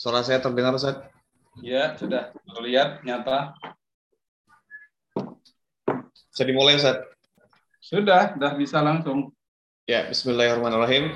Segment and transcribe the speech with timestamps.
[0.00, 0.96] Suara saya terdengar, Ustaz?
[1.60, 3.52] Ya, sudah terlihat nyata.
[6.32, 7.04] Bisa dimulai, Ustaz?
[7.84, 9.28] Sudah, sudah bisa langsung.
[9.84, 11.12] Ya, bismillahirrahmanirrahim.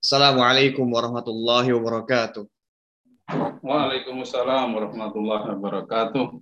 [0.00, 2.48] Assalamualaikum warahmatullahi wabarakatuh.
[3.60, 6.40] Waalaikumsalam warahmatullahi wabarakatuh.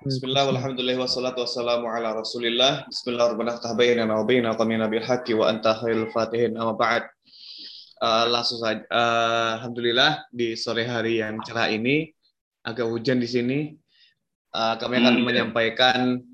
[0.00, 2.88] Bismillah, alhamdulillah, wassalatu wassalamu ala rasulillah.
[2.88, 3.60] Bismillahirrahmanirrahim.
[3.60, 6.56] Tabayyana wa bayyana qamina bil haqqi wa anta khairul fatihin.
[6.56, 7.04] Amma ba'd.
[8.00, 8.80] Uh, langsung saja.
[8.88, 12.08] Uh, Alhamdulillah di sore hari yang cerah ini
[12.64, 13.58] agak hujan di sini.
[14.48, 15.24] Uh, kami akan hmm.
[15.28, 16.24] menyampaikan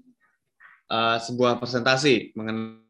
[0.86, 2.85] uh, sebuah presentasi mengenai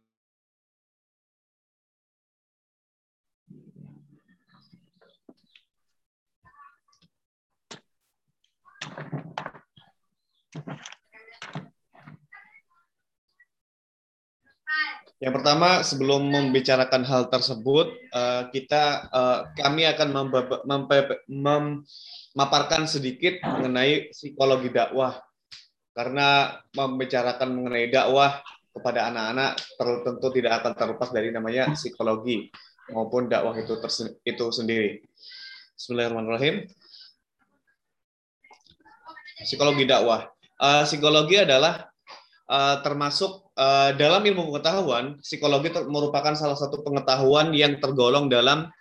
[15.16, 20.12] Yang pertama, sebelum membicarakan hal tersebut, uh, kita uh, kami akan
[21.24, 25.16] memaparkan sedikit mengenai psikologi dakwah.
[25.96, 28.44] Karena membicarakan mengenai dakwah
[28.76, 29.56] kepada anak-anak
[30.04, 32.52] tentu tidak akan terlepas dari namanya psikologi
[32.92, 33.72] maupun dakwah itu
[34.20, 35.00] itu sendiri.
[35.80, 36.68] Bismillahirrahmanirrahim.
[39.40, 40.35] Psikologi dakwah.
[40.56, 41.84] Uh, psikologi adalah
[42.48, 48.72] uh, termasuk uh, dalam ilmu pengetahuan, psikologi merupakan salah satu pengetahuan yang tergolong dalam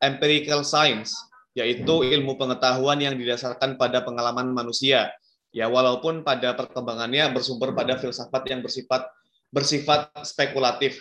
[0.00, 1.12] empirical science,
[1.52, 5.12] yaitu ilmu pengetahuan yang didasarkan pada pengalaman manusia.
[5.52, 9.08] Ya, walaupun pada perkembangannya bersumber pada filsafat yang bersifat
[9.48, 11.00] bersifat spekulatif.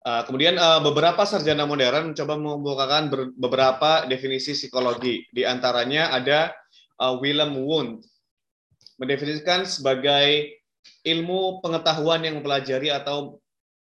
[0.00, 5.28] Uh, kemudian uh, beberapa sarjana modern mencoba membukakan beberapa definisi psikologi.
[5.28, 6.56] Di antaranya ada
[6.96, 8.08] uh, Willem Wundt
[8.96, 10.56] mendefinisikan sebagai
[11.04, 13.40] ilmu pengetahuan yang mempelajari atau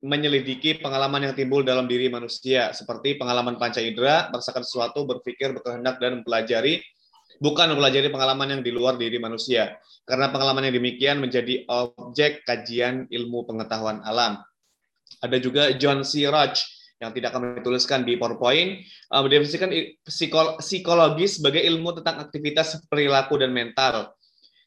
[0.05, 5.97] menyelidiki pengalaman yang timbul dalam diri manusia, seperti pengalaman panca indera, merasakan sesuatu, berpikir, berkehendak,
[5.97, 6.83] dan mempelajari,
[7.41, 9.81] bukan mempelajari pengalaman yang di luar diri manusia.
[10.05, 14.45] Karena pengalaman yang demikian menjadi objek kajian ilmu pengetahuan alam.
[15.25, 16.29] Ada juga John C.
[16.29, 16.61] Roach
[17.01, 18.79] yang tidak kami tuliskan di PowerPoint,
[19.11, 19.67] uh, mendefinisikan
[20.61, 24.15] psikologi sebagai ilmu tentang aktivitas perilaku dan mental.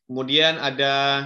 [0.05, 1.25] Kemudian ada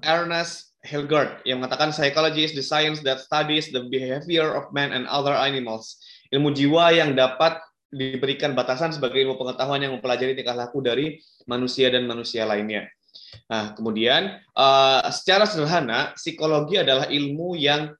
[0.00, 5.04] Ernest Hilgard yang mengatakan psychology is the science that studies the behavior of man and
[5.10, 6.00] other animals.
[6.32, 7.58] Ilmu jiwa yang dapat
[7.90, 12.88] diberikan batasan sebagai ilmu pengetahuan yang mempelajari tingkah laku dari manusia dan manusia lainnya.
[13.48, 17.94] Nah, kemudian uh, secara sederhana, psikologi adalah ilmu yang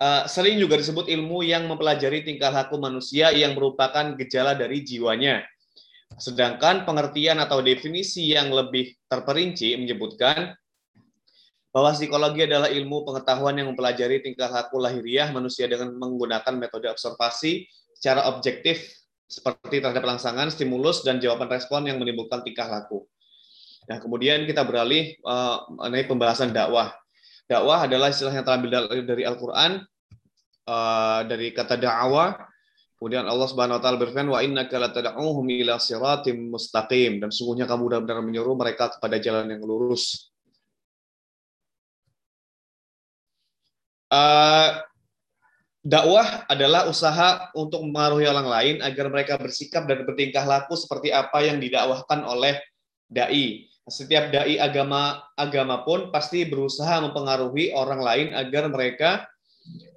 [0.00, 5.44] uh, sering juga disebut ilmu yang mempelajari tingkah laku manusia yang merupakan gejala dari jiwanya.
[6.16, 10.56] Sedangkan pengertian atau definisi yang lebih terperinci menyebutkan
[11.76, 17.68] bahwa psikologi adalah ilmu pengetahuan yang mempelajari tingkah laku lahiriah manusia dengan menggunakan metode observasi
[17.92, 18.80] secara objektif
[19.26, 23.04] seperti terhadap langsangan, stimulus, dan jawaban respon yang menimbulkan tingkah laku.
[23.90, 26.94] Nah, kemudian kita beralih uh, mengenai pembahasan dakwah.
[27.46, 28.70] Dakwah adalah istilah yang terambil
[29.06, 29.86] dari Al-Quran,
[30.66, 32.34] uh, dari kata dakwah.
[32.98, 37.92] Kemudian Allah Subhanahu wa taala berfirman wa innaka latad'uhum ila siratim mustaqim dan sungguhnya kamu
[37.92, 40.32] benar-benar menyuruh mereka kepada jalan yang lurus.
[44.10, 44.80] Uh,
[45.84, 51.46] dakwah adalah usaha untuk mempengaruhi orang lain agar mereka bersikap dan bertingkah laku seperti apa
[51.46, 52.58] yang didakwahkan oleh
[53.06, 59.10] dai setiap dai agama agama pun pasti berusaha mempengaruhi orang lain agar mereka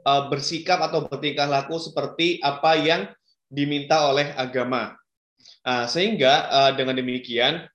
[0.06, 3.09] uh, bersikap atau bertingkah laku seperti apa yang
[3.50, 4.94] diminta oleh agama.
[5.65, 7.65] Uh, sehingga uh, dengan demikian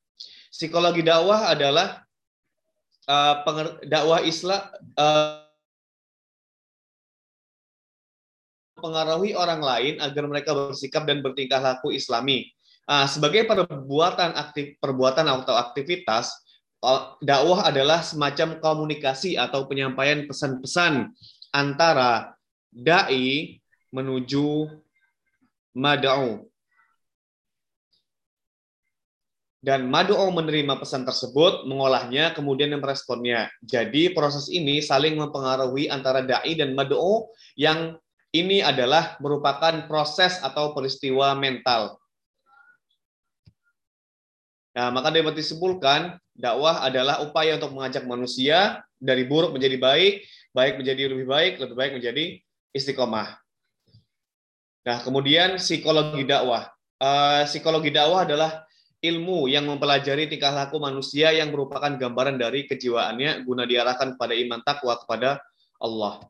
[0.54, 2.06] psikologi dakwah adalah
[3.10, 3.42] uh,
[3.82, 4.62] dakwah Islam
[4.94, 5.42] uh,
[8.78, 12.53] mempengaruhi orang lain agar mereka bersikap dan bertingkah laku Islami.
[12.84, 16.44] Uh, sebagai perbuatan aktif perbuatan atau aktivitas
[17.24, 21.08] dakwah adalah semacam komunikasi atau penyampaian pesan-pesan
[21.48, 22.36] antara
[22.68, 23.56] dai
[23.88, 24.68] menuju
[25.72, 26.44] mad'u.
[29.64, 33.48] Dan mad'u menerima pesan tersebut, mengolahnya, kemudian meresponnya.
[33.64, 37.96] Jadi proses ini saling mempengaruhi antara dai dan mad'u yang
[38.36, 41.96] ini adalah merupakan proses atau peristiwa mental
[44.74, 50.74] Nah, maka dapat disimpulkan dakwah adalah upaya untuk mengajak manusia dari buruk menjadi baik, baik
[50.82, 52.24] menjadi lebih baik, lebih baik menjadi
[52.74, 53.38] istiqomah.
[54.84, 56.68] Nah, kemudian psikologi dakwah.
[56.98, 58.66] Uh, psikologi dakwah adalah
[58.98, 64.58] ilmu yang mempelajari tingkah laku manusia yang merupakan gambaran dari kejiwaannya guna diarahkan pada iman
[64.66, 65.38] takwa kepada
[65.78, 66.24] Allah.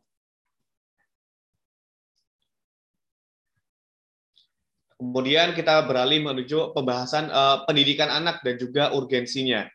[5.04, 9.68] Kemudian kita beralih menuju pembahasan uh, pendidikan anak dan juga urgensinya.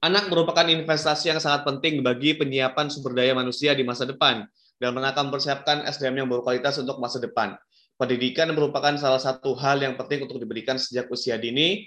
[0.00, 4.48] Anak merupakan investasi yang sangat penting bagi penyiapan sumber daya manusia di masa depan
[4.80, 7.52] dan akan mempersiapkan SDM yang berkualitas untuk masa depan.
[8.00, 11.84] Pendidikan merupakan salah satu hal yang penting untuk diberikan sejak usia dini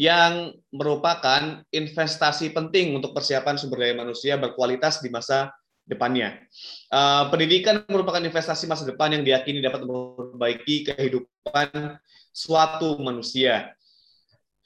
[0.00, 5.52] yang merupakan investasi penting untuk persiapan sumber daya manusia berkualitas di masa
[5.86, 6.42] depannya.
[6.90, 11.96] Uh, pendidikan merupakan investasi masa depan yang diyakini dapat memperbaiki kehidupan
[12.34, 13.72] suatu manusia.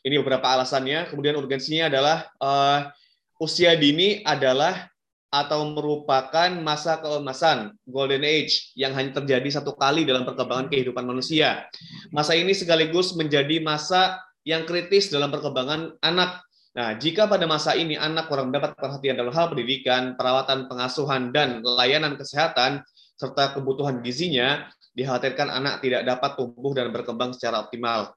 [0.00, 1.12] Ini beberapa alasannya.
[1.12, 2.88] Kemudian urgensinya adalah uh,
[3.36, 4.88] usia dini adalah
[5.30, 11.70] atau merupakan masa keemasan golden age yang hanya terjadi satu kali dalam perkembangan kehidupan manusia.
[12.10, 16.42] Masa ini sekaligus menjadi masa yang kritis dalam perkembangan anak.
[16.70, 21.66] Nah, jika pada masa ini anak kurang mendapat perhatian dalam hal pendidikan, perawatan, pengasuhan, dan
[21.66, 22.86] layanan kesehatan,
[23.18, 28.14] serta kebutuhan gizinya, dikhawatirkan anak tidak dapat tumbuh dan berkembang secara optimal.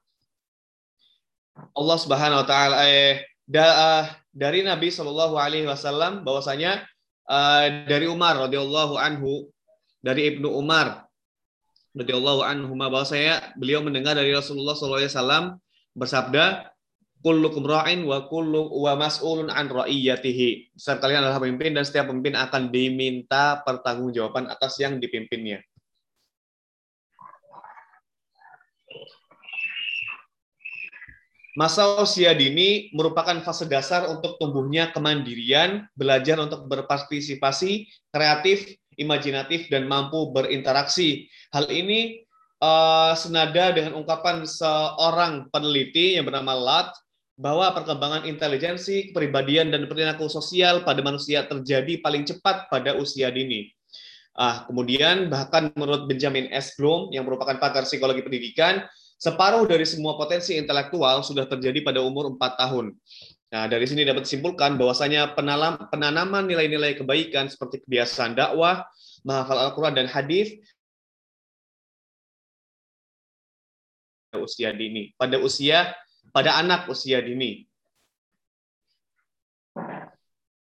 [1.74, 4.04] Allah Subhanahu wa taala eh, da, uh,
[4.34, 6.82] dari Nabi Shallallahu alaihi wasallam bahwasanya
[7.30, 9.50] uh, dari Umar radhiyallahu anhu
[10.02, 11.06] dari Ibnu Umar
[11.94, 15.62] radhiyallahu anhu bahwa saya beliau mendengar dari Rasulullah SAW
[15.94, 16.73] bersabda
[17.24, 20.76] kullukum ra'in wa kullu wa mas'ulun an ra'iyatihi.
[20.76, 25.64] Setiap kalian adalah pemimpin dan setiap pemimpin akan diminta pertanggungjawaban atas yang dipimpinnya.
[31.54, 39.86] Masa usia dini merupakan fase dasar untuk tumbuhnya kemandirian, belajar untuk berpartisipasi, kreatif, imajinatif, dan
[39.86, 41.30] mampu berinteraksi.
[41.54, 42.26] Hal ini
[42.58, 46.90] uh, senada dengan ungkapan seorang peneliti yang bernama Lat
[47.34, 53.70] bahwa perkembangan intelijensi, kepribadian, dan perilaku sosial pada manusia terjadi paling cepat pada usia dini.
[54.34, 56.74] Ah, kemudian bahkan menurut Benjamin S.
[56.78, 58.82] Bloom yang merupakan pakar psikologi pendidikan,
[59.24, 62.92] Separuh dari semua potensi intelektual sudah terjadi pada umur 4 tahun.
[63.54, 65.32] Nah, dari sini dapat disimpulkan bahwasanya
[65.88, 68.82] penanaman nilai-nilai kebaikan seperti kebiasaan dakwah,
[69.24, 70.58] menghafal Al-Quran dan hadis
[74.28, 75.94] pada usia dini, pada usia
[76.34, 77.62] pada anak usia dini.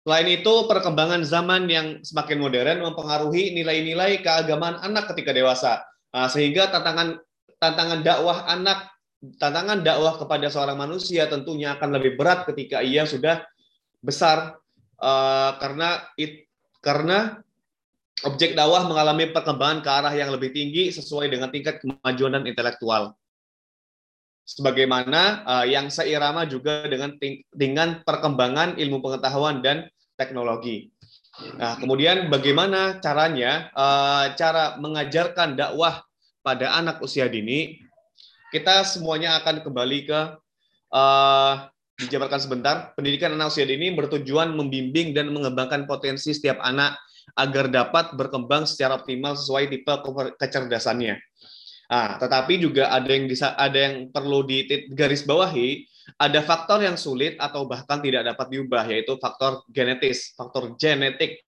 [0.07, 5.83] Selain itu, perkembangan zaman yang semakin modern mempengaruhi nilai-nilai keagamaan anak ketika dewasa,
[6.15, 7.19] nah, sehingga tantangan
[7.59, 8.87] tantangan dakwah anak,
[9.43, 13.43] tantangan dakwah kepada seorang manusia tentunya akan lebih berat ketika ia sudah
[13.99, 14.55] besar
[15.03, 16.47] uh, karena it,
[16.79, 17.43] karena
[18.23, 23.19] objek dakwah mengalami perkembangan ke arah yang lebih tinggi sesuai dengan tingkat kemajuan dan intelektual.
[24.47, 27.19] Sebagaimana uh, yang seirama juga dengan
[27.51, 30.95] dengan perkembangan ilmu pengetahuan dan teknologi.
[31.59, 36.01] Nah, kemudian bagaimana caranya uh, cara mengajarkan dakwah
[36.41, 37.77] pada anak usia dini,
[38.55, 40.21] kita semuanya akan kembali ke
[40.95, 41.55] uh,
[42.01, 42.77] dijabarkan sebentar.
[42.97, 46.97] Pendidikan anak usia dini bertujuan membimbing dan mengembangkan potensi setiap anak
[47.35, 49.93] agar dapat berkembang secara optimal sesuai tipe
[50.39, 51.19] kecerdasannya.
[51.87, 55.87] Nah, tetapi juga ada yang bisa ada yang perlu digaris bawahi,
[56.19, 61.46] ada faktor yang sulit atau bahkan tidak dapat diubah yaitu faktor genetis, faktor genetik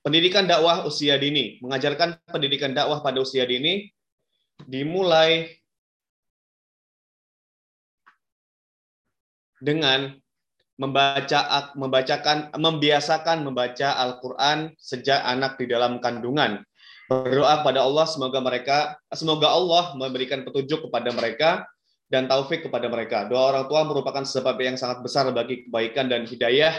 [0.00, 3.84] Pendidikan dakwah usia dini, mengajarkan pendidikan dakwah pada usia dini
[4.64, 5.60] dimulai
[9.60, 10.16] dengan
[10.80, 16.64] membaca membacakan membiasakan membaca Al-Qur'an sejak anak di dalam kandungan.
[17.12, 21.50] Berdoa kepada Allah semoga mereka semoga Allah memberikan petunjuk kepada mereka
[22.08, 23.28] dan taufik kepada mereka.
[23.28, 26.72] Doa orang tua merupakan sebab yang sangat besar bagi kebaikan dan hidayah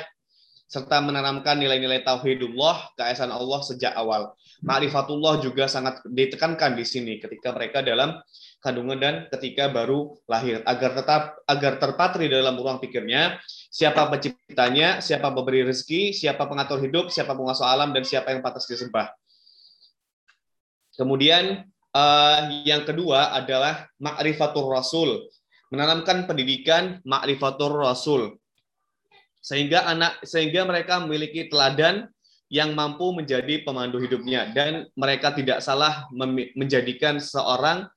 [0.71, 4.31] serta menanamkan nilai-nilai tauhidullah, keesaan Allah sejak awal.
[4.63, 8.15] Ma'rifatullah juga sangat ditekankan di sini ketika mereka dalam
[8.63, 13.35] kandungan dan ketika baru lahir agar tetap agar terpatri dalam ruang pikirnya
[13.67, 18.63] siapa penciptanya, siapa pemberi rezeki, siapa pengatur hidup, siapa penguasa alam dan siapa yang pantas
[18.63, 19.11] disembah.
[20.95, 25.27] Kemudian uh, yang kedua adalah ma'rifatur rasul,
[25.67, 28.39] menanamkan pendidikan ma'rifatur rasul
[29.41, 32.07] sehingga anak sehingga mereka memiliki teladan
[32.51, 36.05] yang mampu menjadi pemandu hidupnya dan mereka tidak salah
[36.53, 37.88] menjadikan seorang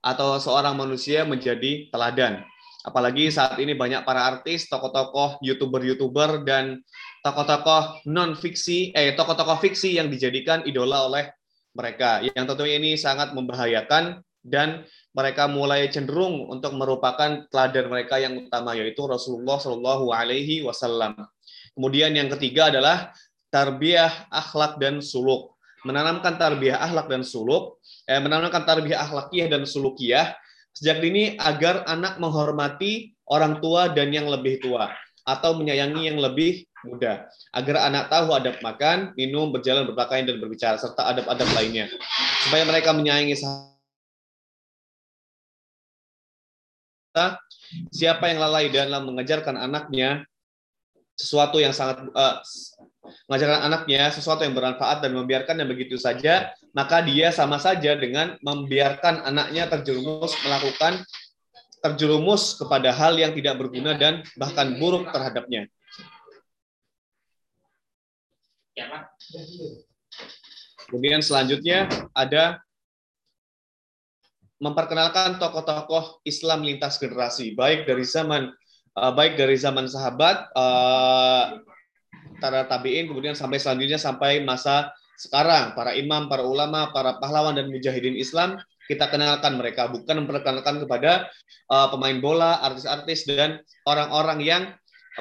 [0.00, 2.40] atau seorang manusia menjadi teladan.
[2.80, 6.80] Apalagi saat ini banyak para artis, tokoh-tokoh, youtuber-youtuber dan
[7.20, 11.28] tokoh-tokoh non fiksi, eh tokoh-tokoh fiksi yang dijadikan idola oleh
[11.76, 12.24] mereka.
[12.24, 18.78] Yang tentunya ini sangat membahayakan dan mereka mulai cenderung untuk merupakan teladan mereka yang utama
[18.78, 21.18] yaitu Rasulullah Shallallahu Alaihi Wasallam.
[21.74, 23.10] Kemudian yang ketiga adalah
[23.50, 25.58] tarbiyah akhlak dan suluk.
[25.82, 30.36] Menanamkan tarbiyah akhlak dan suluk, eh, menanamkan tarbiyah akhlakiyah dan sulukiyah
[30.76, 34.92] sejak dini agar anak menghormati orang tua dan yang lebih tua
[35.26, 40.76] atau menyayangi yang lebih muda agar anak tahu adab makan, minum, berjalan, berpakaian dan berbicara
[40.80, 41.90] serta adab-adab lainnya
[42.46, 43.36] supaya mereka menyayangi
[47.90, 50.26] siapa yang lalai dalam mengajarkan anaknya
[51.20, 52.40] sesuatu yang sangat uh,
[53.28, 59.26] mengajarkan anaknya sesuatu yang bermanfaat dan membiarkannya begitu saja, maka dia sama saja dengan membiarkan
[59.28, 61.04] anaknya terjerumus melakukan
[61.80, 65.68] terjerumus kepada hal yang tidak berguna dan bahkan buruk terhadapnya.
[70.88, 72.60] Kemudian selanjutnya ada
[74.60, 78.52] memperkenalkan tokoh-tokoh Islam lintas generasi, baik dari zaman
[78.94, 81.58] uh, baik dari zaman sahabat, uh,
[82.40, 87.68] para tabiin kemudian sampai selanjutnya sampai masa sekarang para imam, para ulama, para pahlawan dan
[87.68, 91.30] mujahidin Islam kita kenalkan mereka bukan memperkenalkan kepada
[91.70, 94.62] uh, pemain bola, artis-artis dan orang-orang yang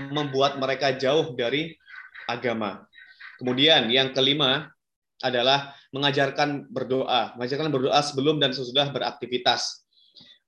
[0.10, 1.78] membuat mereka jauh dari
[2.26, 2.90] agama.
[3.38, 4.74] Kemudian yang kelima
[5.20, 9.84] adalah mengajarkan berdoa, mengajarkan berdoa sebelum dan sesudah beraktivitas.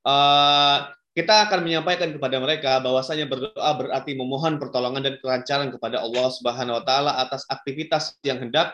[0.02, 6.28] Uh, kita akan menyampaikan kepada mereka bahwasanya berdoa berarti memohon pertolongan dan kelancaran kepada Allah
[6.32, 8.72] Subhanahu wa taala atas aktivitas yang hendak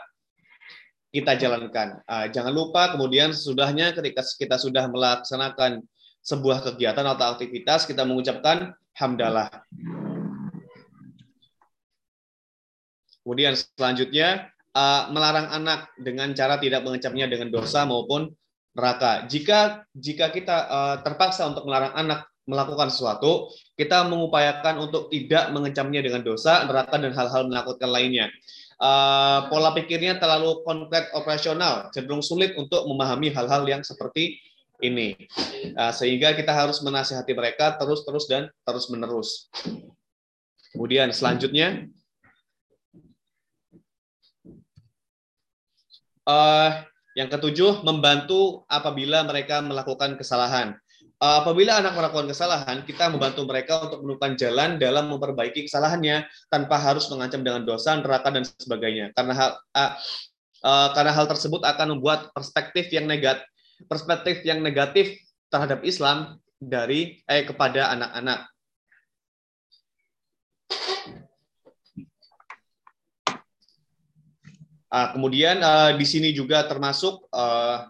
[1.10, 1.98] kita jalankan.
[2.06, 5.82] Uh, jangan lupa kemudian sesudahnya ketika kita sudah melaksanakan
[6.22, 9.50] sebuah kegiatan atau aktivitas kita mengucapkan hamdalah.
[13.26, 18.30] Kemudian selanjutnya uh, melarang anak dengan cara tidak mengecapnya dengan dosa maupun
[18.78, 19.26] neraka.
[19.26, 26.00] Jika jika kita uh, terpaksa untuk melarang anak melakukan sesuatu, kita mengupayakan untuk tidak mengecamnya
[26.00, 28.32] dengan dosa, neraka dan hal-hal menakutkan lainnya.
[28.78, 34.40] Uh, pola pikirnya terlalu konkret operasional, cenderung sulit untuk memahami hal-hal yang seperti
[34.80, 35.18] ini.
[35.76, 39.52] Uh, sehingga kita harus menasihati mereka terus-terus dan terus-menerus.
[40.72, 41.90] Kemudian selanjutnya,
[46.28, 46.84] uh,
[47.18, 50.78] yang ketujuh, membantu apabila mereka melakukan kesalahan.
[51.18, 57.10] Apabila anak melakukan kesalahan, kita membantu mereka untuk menemukan jalan dalam memperbaiki kesalahannya tanpa harus
[57.10, 59.10] mengancam dengan dosa, neraka dan sebagainya.
[59.18, 59.98] Karena hal uh,
[60.62, 63.50] uh, karena hal tersebut akan membuat perspektif yang negatif
[63.86, 65.18] perspektif yang negatif
[65.54, 68.50] terhadap Islam dari eh kepada anak-anak.
[74.98, 77.86] Uh, kemudian uh, di sini juga termasuk uh,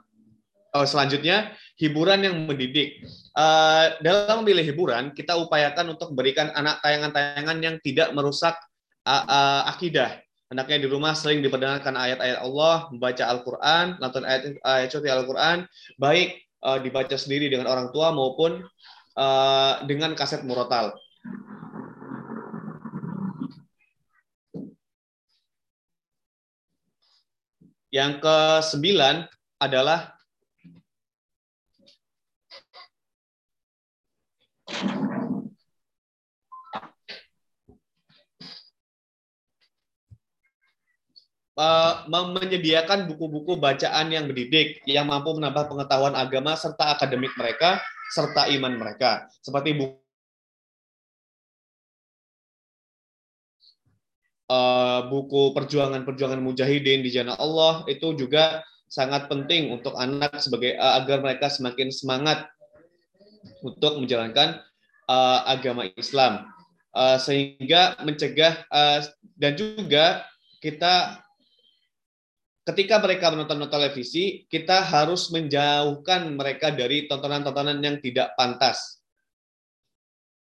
[0.75, 2.99] uh, selanjutnya hiburan yang mendidik.
[3.31, 8.59] Uh, dalam memilih hiburan, kita upayakan untuk memberikan anak tayangan-tayangan yang tidak merusak
[9.07, 10.19] uh, uh, akidah.
[10.51, 15.63] Anaknya di rumah sering diperdengarkan ayat-ayat Allah, membaca Al-Quran, nonton ayat ayat suci Al-Quran,
[15.99, 18.63] baik uh, dibaca sendiri dengan orang tua maupun
[19.15, 20.95] uh, dengan kaset murotal.
[27.87, 29.31] Yang kesembilan
[29.63, 30.17] adalah
[42.07, 47.81] menyediakan buku-buku bacaan yang mendidik, yang mampu menambah pengetahuan agama serta akademik mereka,
[48.13, 49.25] serta iman mereka.
[49.41, 50.06] Seperti buku
[54.51, 60.99] uh, buku perjuangan-perjuangan mujahidin di jalan Allah itu juga sangat penting untuk anak sebagai uh,
[60.99, 62.47] agar mereka semakin semangat
[63.63, 64.63] untuk menjalankan
[65.07, 66.47] uh, agama Islam
[66.95, 69.03] uh, sehingga mencegah uh,
[69.35, 70.23] dan juga
[70.63, 71.21] kita
[72.67, 78.99] ketika mereka menonton televisi kita harus menjauhkan mereka dari tontonan-tontonan yang tidak pantas.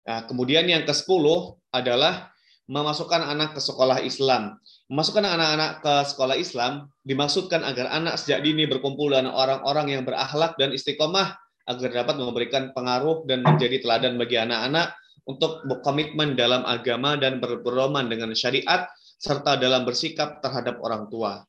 [0.07, 1.19] Nah, kemudian yang ke-10
[1.67, 2.31] adalah
[2.67, 4.59] memasukkan anak ke sekolah Islam.
[4.91, 10.55] Memasukkan anak-anak ke sekolah Islam dimaksudkan agar anak sejak dini berkumpul dengan orang-orang yang berakhlak
[10.59, 11.35] dan istiqomah
[11.67, 14.95] agar dapat memberikan pengaruh dan menjadi teladan bagi anak-anak
[15.27, 18.87] untuk berkomitmen dalam agama dan berpedoman dengan syariat
[19.19, 21.43] serta dalam bersikap terhadap orang tua.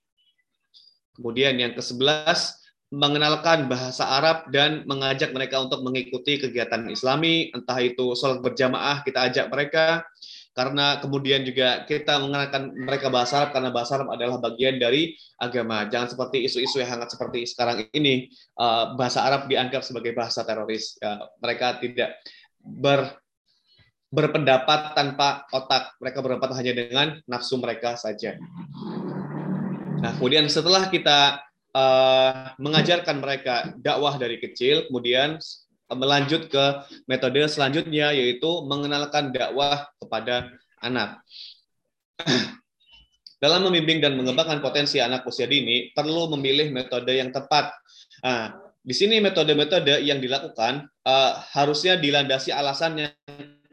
[1.14, 2.58] Kemudian yang ke-11
[2.88, 9.28] mengenalkan bahasa Arab dan mengajak mereka untuk mengikuti kegiatan Islami, entah itu sholat berjamaah kita
[9.28, 10.02] ajak mereka,
[10.58, 15.86] karena kemudian juga kita mengenalkan mereka bahasa Arab karena bahasa Arab adalah bagian dari agama.
[15.86, 20.98] Jangan seperti isu-isu yang hangat seperti sekarang ini, eh, bahasa Arab dianggap sebagai bahasa teroris.
[20.98, 22.18] Ya, mereka tidak
[22.58, 23.06] ber
[24.10, 25.94] berpendapat tanpa otak.
[26.02, 28.34] Mereka berpendapat hanya dengan nafsu mereka saja.
[30.02, 31.44] Nah, kemudian setelah kita
[31.76, 35.36] uh, mengajarkan mereka dakwah dari kecil, kemudian
[35.92, 36.64] melanjut ke
[37.08, 40.52] metode selanjutnya yaitu mengenalkan dakwah kepada
[40.84, 41.22] anak.
[43.42, 47.70] Dalam membimbing dan mengembangkan potensi anak usia dini, perlu memilih metode yang tepat.
[48.26, 48.50] Nah,
[48.82, 53.12] di sini metode-metode yang dilakukan uh, harusnya dilandasi alasan yang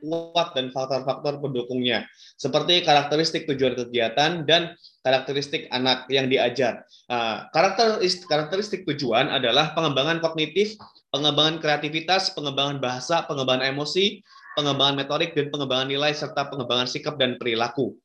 [0.05, 2.05] kuat dan faktor-faktor pendukungnya,
[2.37, 6.85] seperti karakteristik tujuan kegiatan dan karakteristik anak yang diajar.
[7.09, 10.77] Uh, karakteristik, karakteristik tujuan adalah pengembangan kognitif,
[11.15, 14.19] pengembangan kreativitas, pengembangan bahasa, pengembangan emosi,
[14.59, 17.95] pengembangan metodik, dan pengembangan nilai, serta pengembangan sikap dan perilaku.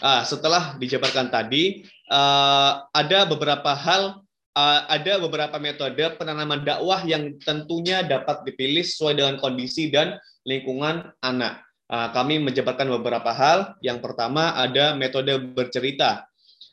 [0.00, 8.06] Uh, setelah dijabarkan tadi, uh, ada beberapa hal ada beberapa metode penanaman dakwah yang tentunya
[8.06, 10.14] dapat dipilih sesuai dengan kondisi dan
[10.46, 11.58] lingkungan anak.
[11.90, 13.76] Ah, kami menjabarkan beberapa hal.
[13.84, 16.24] Yang pertama ada metode bercerita.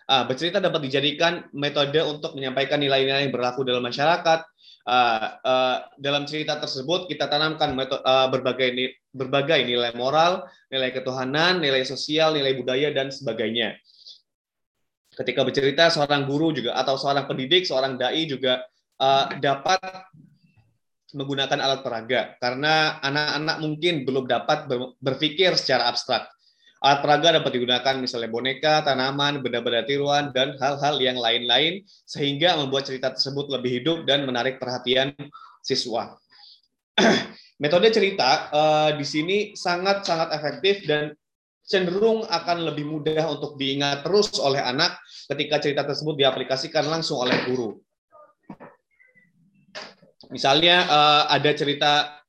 [0.05, 4.45] Ah, bercerita dapat dijadikan metode untuk menyampaikan nilai-nilai yang berlaku dalam masyarakat.
[4.82, 12.34] Ah, dalam cerita tersebut kita tanamkan metode, berbagai berbagai nilai moral, nilai ketuhanan, nilai sosial,
[12.34, 13.78] nilai budaya dan sebagainya.
[15.12, 18.65] Ketika bercerita seorang guru juga atau seorang pendidik, seorang dai juga
[19.38, 19.82] dapat
[21.12, 24.65] menggunakan alat peraga karena anak-anak mungkin belum dapat
[24.98, 26.26] berpikir secara abstrak.
[26.82, 32.89] Alat peraga dapat digunakan misalnya boneka, tanaman, benda-benda tiruan, dan hal-hal yang lain-lain sehingga membuat
[32.89, 35.13] cerita tersebut lebih hidup dan menarik perhatian
[35.62, 36.17] siswa.
[37.62, 41.13] Metode cerita uh, di sini sangat-sangat efektif dan
[41.62, 44.98] cenderung akan lebih mudah untuk diingat terus oleh anak
[45.30, 47.78] ketika cerita tersebut diaplikasikan langsung oleh guru.
[50.34, 52.20] Misalnya uh, ada cerita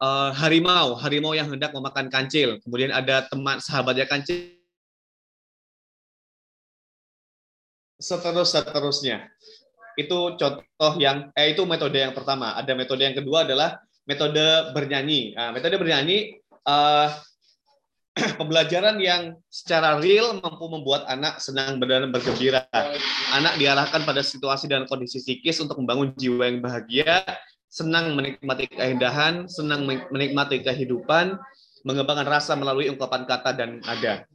[0.00, 2.58] uh, harimau, harimau yang hendak memakan kancil.
[2.64, 4.56] Kemudian ada teman sahabatnya kancil.
[8.00, 9.28] Seterus seterusnya.
[9.94, 12.56] Itu contoh yang eh itu metode yang pertama.
[12.56, 13.76] Ada metode yang kedua adalah
[14.08, 15.36] metode bernyanyi.
[15.36, 17.12] Nah, metode bernyanyi uh,
[18.40, 22.64] pembelajaran yang secara real mampu membuat anak senang dan bergembira.
[23.36, 27.22] Anak diarahkan pada situasi dan kondisi psikis untuk membangun jiwa yang bahagia,
[27.70, 31.38] senang menikmati keindahan, senang menikmati kehidupan,
[31.86, 34.26] mengembangkan rasa melalui ungkapan kata dan nada.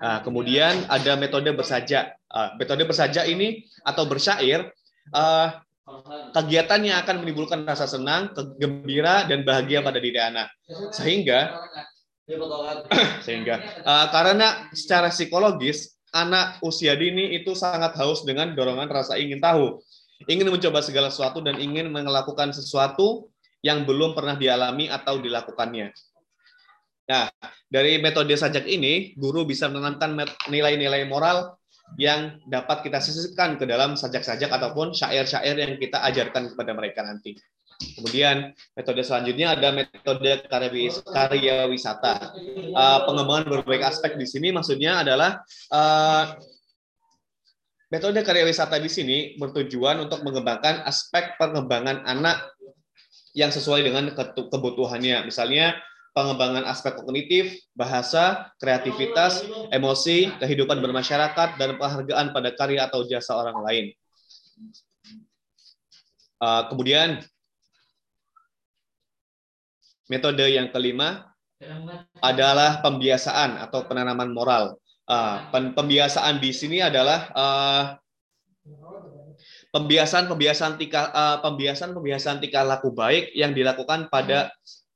[0.00, 2.16] Nah, kemudian ada metode bersajak.
[2.26, 4.72] Uh, metode bersajak ini atau bersyair,
[5.14, 5.48] uh,
[6.32, 10.50] kegiatan yang akan menimbulkan rasa senang, gembira, dan bahagia pada diri anak.
[10.90, 11.68] Sehingga
[13.28, 19.44] sehingga uh, karena secara psikologis anak usia dini itu sangat haus dengan dorongan rasa ingin
[19.44, 19.84] tahu,
[20.26, 23.28] ingin mencoba segala sesuatu dan ingin melakukan sesuatu
[23.64, 25.88] yang belum pernah dialami atau dilakukannya.
[27.04, 27.28] Nah,
[27.68, 30.16] dari metode sajak ini, guru bisa menanamkan
[30.48, 31.56] nilai-nilai moral
[32.00, 37.36] yang dapat kita sisipkan ke dalam sajak-sajak ataupun syair-syair yang kita ajarkan kepada mereka nanti.
[37.74, 42.32] Kemudian metode selanjutnya ada metode karya wisata.
[42.72, 45.42] Uh, pengembangan berbagai aspek di sini maksudnya adalah
[45.74, 46.38] uh,
[47.94, 52.42] metode karya wisata di sini bertujuan untuk mengembangkan aspek pengembangan anak
[53.38, 54.10] yang sesuai dengan
[54.50, 55.30] kebutuhannya.
[55.30, 55.78] Misalnya
[56.10, 63.62] pengembangan aspek kognitif, bahasa, kreativitas, emosi, kehidupan bermasyarakat, dan penghargaan pada karya atau jasa orang
[63.62, 63.84] lain.
[66.42, 67.22] Uh, kemudian
[70.04, 71.32] Metode yang kelima
[72.20, 74.76] adalah pembiasaan atau penanaman moral.
[75.04, 75.36] Uh,
[75.76, 77.84] pembiasaan di sini adalah uh,
[79.68, 84.48] pembiasaan pembiasaan tika uh, pembiasaan pembiasaan tika laku baik yang dilakukan pada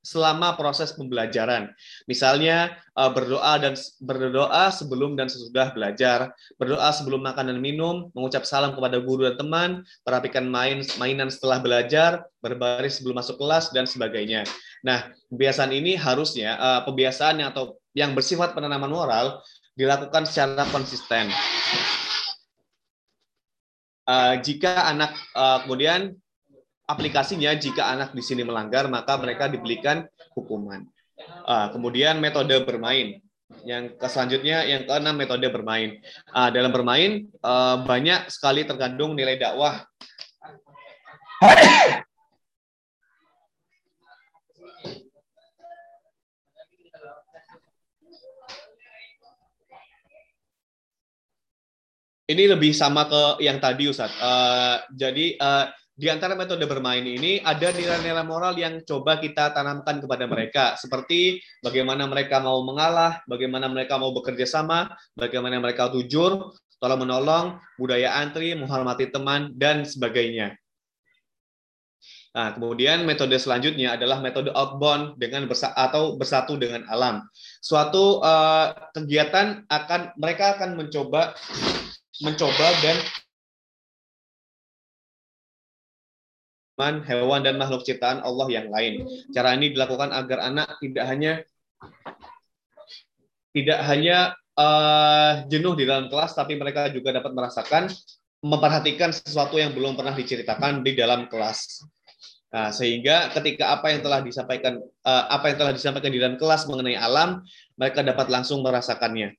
[0.09, 1.69] selama proses pembelajaran.
[2.09, 8.49] Misalnya uh, berdoa dan berdoa sebelum dan sesudah belajar, berdoa sebelum makan dan minum, mengucap
[8.49, 9.71] salam kepada guru dan teman,
[10.09, 14.49] merapikan main mainan setelah belajar, berbaris sebelum masuk kelas dan sebagainya.
[14.81, 19.43] Nah, kebiasaan ini harusnya uh, pembiasaan atau yang bersifat penanaman moral
[19.79, 21.31] dilakukan secara konsisten.
[24.09, 26.19] Uh, jika anak uh, kemudian
[26.91, 30.03] aplikasinya jika anak di sini melanggar maka mereka diberikan
[30.35, 30.83] hukuman.
[31.47, 33.23] Uh, kemudian metode bermain.
[33.65, 36.03] Yang selanjutnya yang keenam metode bermain.
[36.35, 39.87] Uh, dalam bermain uh, banyak sekali terkandung nilai dakwah
[52.29, 54.13] Ini lebih sama ke yang tadi Ustaz.
[54.21, 59.97] Uh, jadi uh, di antara metode bermain ini ada nilai-nilai moral yang coba kita tanamkan
[60.05, 66.53] kepada mereka seperti bagaimana mereka mau mengalah, bagaimana mereka mau bekerja sama, bagaimana mereka jujur,
[66.77, 70.53] tolong menolong, budaya antri, menghormati teman dan sebagainya.
[72.37, 77.25] Nah, kemudian metode selanjutnya adalah metode outbound dengan bersa atau bersatu dengan alam.
[77.59, 81.35] Suatu uh, kegiatan akan mereka akan mencoba
[82.23, 82.97] mencoba dan
[86.79, 89.03] hewan dan makhluk ciptaan Allah yang lain.
[89.35, 91.33] Cara ini dilakukan agar anak tidak hanya
[93.51, 97.91] tidak hanya uh, jenuh di dalam kelas, tapi mereka juga dapat merasakan
[98.39, 101.83] memperhatikan sesuatu yang belum pernah diceritakan di dalam kelas.
[102.49, 106.71] Nah, sehingga ketika apa yang telah disampaikan uh, apa yang telah disampaikan di dalam kelas
[106.71, 107.43] mengenai alam,
[107.75, 109.35] mereka dapat langsung merasakannya.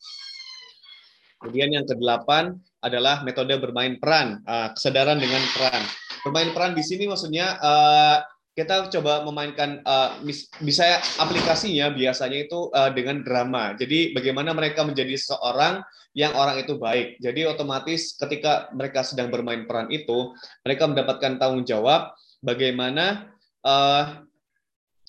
[1.40, 5.84] Kemudian yang kedelapan adalah metode bermain peran, uh, kesadaran dengan peran.
[6.24, 8.18] Bermain peran di sini maksudnya uh,
[8.60, 10.20] kita coba memainkan uh,
[10.60, 13.72] bisa aplikasinya biasanya itu uh, dengan drama.
[13.80, 15.80] Jadi bagaimana mereka menjadi seorang
[16.12, 17.22] yang orang itu baik.
[17.24, 20.36] Jadi otomatis ketika mereka sedang bermain peran itu,
[20.68, 22.12] mereka mendapatkan tanggung jawab
[22.44, 23.32] bagaimana
[23.64, 24.28] uh,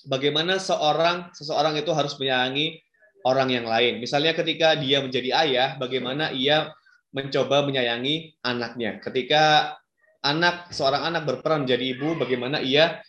[0.07, 2.79] bagaimana seorang seseorang itu harus menyayangi
[3.27, 3.99] orang yang lain.
[3.99, 6.71] Misalnya ketika dia menjadi ayah, bagaimana ia
[7.11, 8.99] mencoba menyayangi anaknya.
[9.03, 9.75] Ketika
[10.23, 13.03] anak seorang anak berperan menjadi ibu, bagaimana ia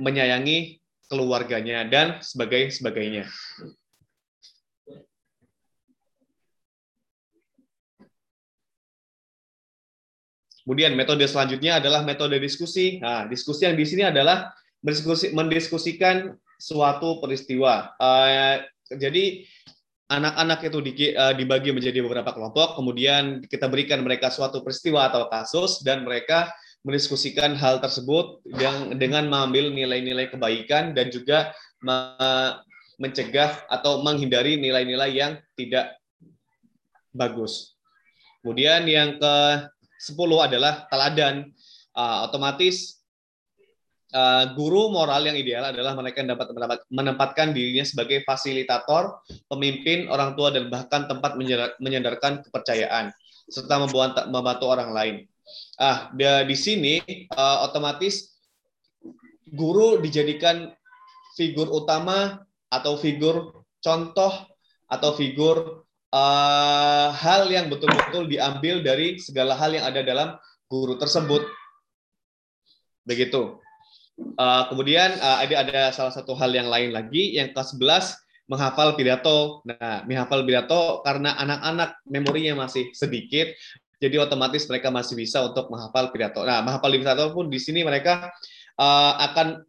[0.00, 3.26] menyayangi keluarganya dan sebagai sebagainya.
[10.70, 13.02] Kemudian metode selanjutnya adalah metode diskusi.
[13.02, 14.54] Nah, diskusi yang di sini adalah
[15.34, 17.90] mendiskusikan suatu peristiwa.
[17.98, 18.62] Uh,
[18.94, 19.42] jadi
[20.10, 20.78] anak-anak itu
[21.14, 26.50] eh, dibagi menjadi beberapa kelompok, kemudian kita berikan mereka suatu peristiwa atau kasus, dan mereka
[26.82, 31.52] mendiskusikan hal tersebut yang dengan mengambil nilai-nilai kebaikan dan juga
[33.00, 35.96] mencegah atau menghindari nilai-nilai yang tidak
[37.12, 37.76] bagus.
[38.40, 39.36] Kemudian yang ke
[40.00, 41.52] 10 adalah teladan.
[41.90, 42.99] Uh, otomatis
[44.14, 46.50] uh, guru moral yang ideal adalah mereka yang dapat
[46.90, 51.34] menempatkan dirinya sebagai fasilitator, pemimpin, orang tua, dan bahkan tempat
[51.78, 53.14] menyadarkan kepercayaan,
[53.50, 53.80] serta
[54.30, 55.16] membantu orang lain.
[55.80, 56.12] Ah,
[56.46, 57.02] di sini
[57.34, 58.38] uh, otomatis
[59.50, 60.70] guru dijadikan
[61.34, 64.30] figur utama atau figur contoh
[64.86, 70.28] atau figur uh, hal yang betul-betul diambil dari segala hal yang ada dalam
[70.70, 71.42] guru tersebut.
[73.02, 73.58] Begitu.
[74.18, 78.16] Uh, kemudian uh, ada ada salah satu hal yang lain lagi yang ke-11
[78.50, 79.62] menghafal pidato.
[79.68, 83.52] Nah, menghafal pidato karena anak-anak memorinya masih sedikit,
[84.00, 86.42] jadi otomatis mereka masih bisa untuk menghafal pidato.
[86.42, 88.32] Nah, menghafal pidato pun di sini mereka
[88.80, 89.60] uh, akan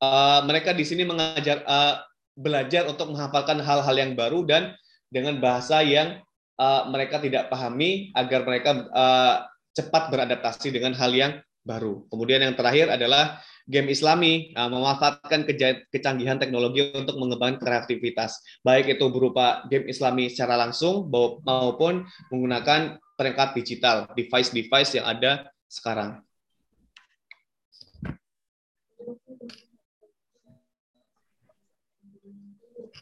[0.00, 2.00] uh, mereka di sini mengajar uh,
[2.38, 4.72] belajar untuk menghafalkan hal-hal yang baru dan
[5.12, 6.22] dengan bahasa yang
[6.56, 9.44] uh, mereka tidak pahami agar mereka uh,
[9.76, 11.32] cepat beradaptasi dengan hal yang
[11.64, 12.08] baru.
[12.08, 15.46] Kemudian yang terakhir adalah game Islami uh, memanfaatkan
[15.92, 21.06] kecanggihan teknologi untuk mengembangkan kreativitas, baik itu berupa game Islami secara langsung
[21.46, 22.02] maupun
[22.34, 26.24] menggunakan perangkat digital, device-device yang ada sekarang.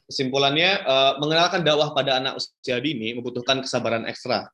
[0.08, 4.48] Kesimpulannya, uh, mengenalkan dakwah pada anak usia dini membutuhkan kesabaran ekstra,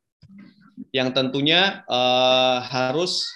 [0.90, 3.30] yang tentunya uh, harus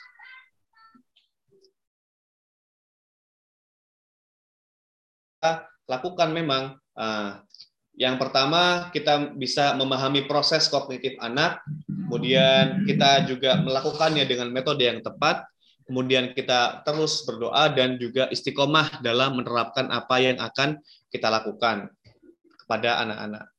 [5.89, 6.77] lakukan memang.
[6.99, 7.41] Uh,
[7.99, 11.59] yang pertama, kita bisa memahami proses kognitif anak,
[12.07, 15.43] kemudian kita juga melakukannya dengan metode yang tepat,
[15.83, 20.79] kemudian kita terus berdoa dan juga istiqomah dalam menerapkan apa yang akan
[21.11, 21.91] kita lakukan
[22.63, 23.58] kepada anak-anak.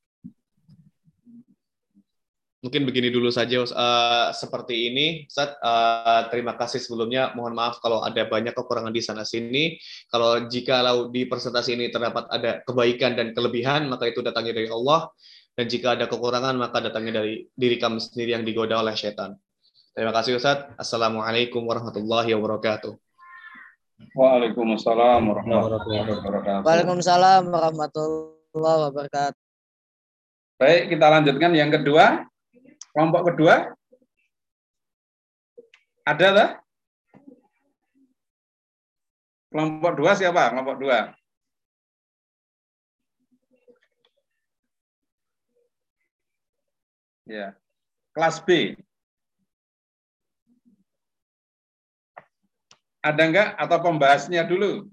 [2.60, 5.24] Mungkin begini dulu saja uh, seperti ini.
[5.32, 7.32] Ustaz, uh, terima kasih sebelumnya.
[7.32, 9.80] Mohon maaf kalau ada banyak kekurangan di sana sini.
[10.12, 15.08] Kalau jika di presentasi ini terdapat ada kebaikan dan kelebihan, maka itu datangnya dari Allah.
[15.56, 19.40] Dan jika ada kekurangan, maka datangnya dari diri kami sendiri yang digoda oleh setan.
[19.96, 20.68] Terima kasih Ustaz.
[20.76, 22.92] Assalamualaikum warahmatullahi wabarakatuh.
[24.16, 26.64] Waalaikumsalam warahmatullahi wabarakatuh.
[26.68, 29.42] Waalaikumsalam warahmatullahi wabarakatuh.
[30.60, 32.29] Baik, kita lanjutkan yang kedua.
[33.00, 33.72] Kelompok kedua?
[36.04, 36.50] Ada lah?
[39.48, 40.52] Kelompok dua siapa?
[40.52, 41.16] Kelompok dua.
[47.24, 47.56] Ya.
[48.12, 48.76] Kelas B.
[53.00, 54.92] Ada enggak atau pembahasnya dulu?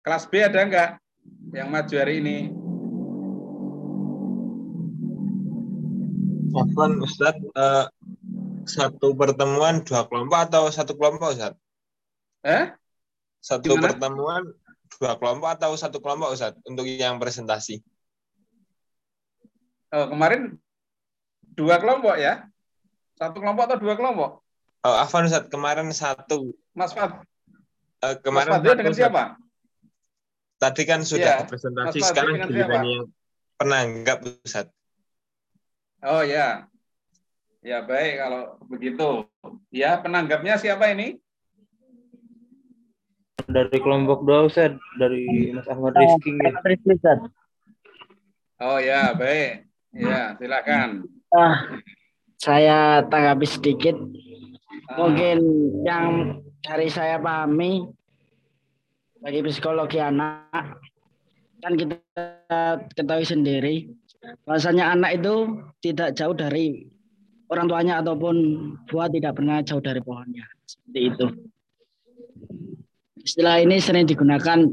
[0.00, 0.90] Kelas B ada enggak
[1.52, 2.59] yang maju hari ini?
[6.50, 7.86] Afwan Ustaz, eh,
[8.66, 11.54] satu pertemuan dua kelompok atau satu kelompok Ustaz?
[12.42, 12.74] Eh?
[13.40, 13.84] Satu Gimana?
[13.94, 14.42] pertemuan
[14.98, 17.80] dua kelompok atau satu kelompok Ustaz untuk yang presentasi?
[19.90, 20.58] Oh, kemarin
[21.54, 22.46] dua kelompok ya?
[23.18, 24.30] Satu kelompok atau dua kelompok?
[24.80, 26.56] Oh, Afwan Ustaz, kemarin satu.
[26.72, 27.20] Mas Fad,
[28.00, 29.02] Mas kemarin Fadil satu, dengan Ustaz.
[29.06, 29.22] siapa?
[30.60, 33.06] Tadi kan sudah Iya, presentasi, Mas sekarang giliran yang
[33.60, 34.68] penanggap Ustaz.
[36.04, 36.68] Oh ya.
[37.60, 39.28] Ya baik kalau begitu.
[39.68, 41.20] Ya penanggapnya siapa ini?
[43.50, 46.38] dari kelompok dua Ustaz dari Mas Ahmad Rizky
[48.62, 49.66] Oh ya baik.
[49.90, 51.08] Ya silakan.
[51.34, 51.82] Ah,
[52.38, 53.96] saya tanggapi sedikit.
[54.86, 55.38] Ah, Mungkin
[55.82, 56.06] yang
[56.62, 57.90] dari saya pahami
[59.20, 60.78] bagi psikologi anak
[61.60, 62.00] kan kita
[62.96, 63.92] ketahui sendiri
[64.44, 65.34] bahwasanya anak itu
[65.80, 66.88] tidak jauh dari
[67.50, 68.36] orang tuanya ataupun
[68.86, 71.26] buah tidak pernah jauh dari pohonnya seperti itu.
[73.20, 74.64] Istilah ini sering digunakan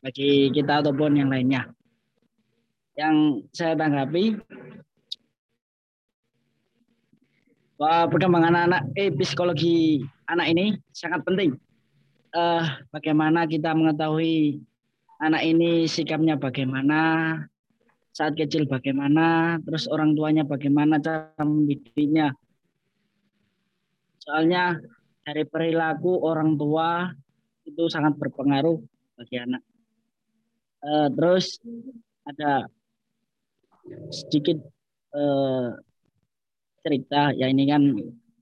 [0.00, 1.68] bagi kita ataupun yang lainnya.
[2.96, 4.40] Yang saya tanggapi
[7.78, 11.54] bahwa perkembangan anak eh psikologi anak ini sangat penting.
[12.34, 14.64] Eh bagaimana kita mengetahui
[15.22, 17.42] anak ini sikapnya bagaimana,
[18.18, 22.34] saat kecil bagaimana, terus orang tuanya bagaimana cara mendidiknya.
[24.18, 24.74] Soalnya
[25.22, 27.14] dari perilaku orang tua
[27.62, 28.82] itu sangat berpengaruh
[29.14, 29.62] bagi anak.
[30.82, 31.62] Eh, terus
[32.26, 32.66] ada
[34.10, 34.58] sedikit
[35.14, 35.68] eh,
[36.82, 37.82] cerita ya ini kan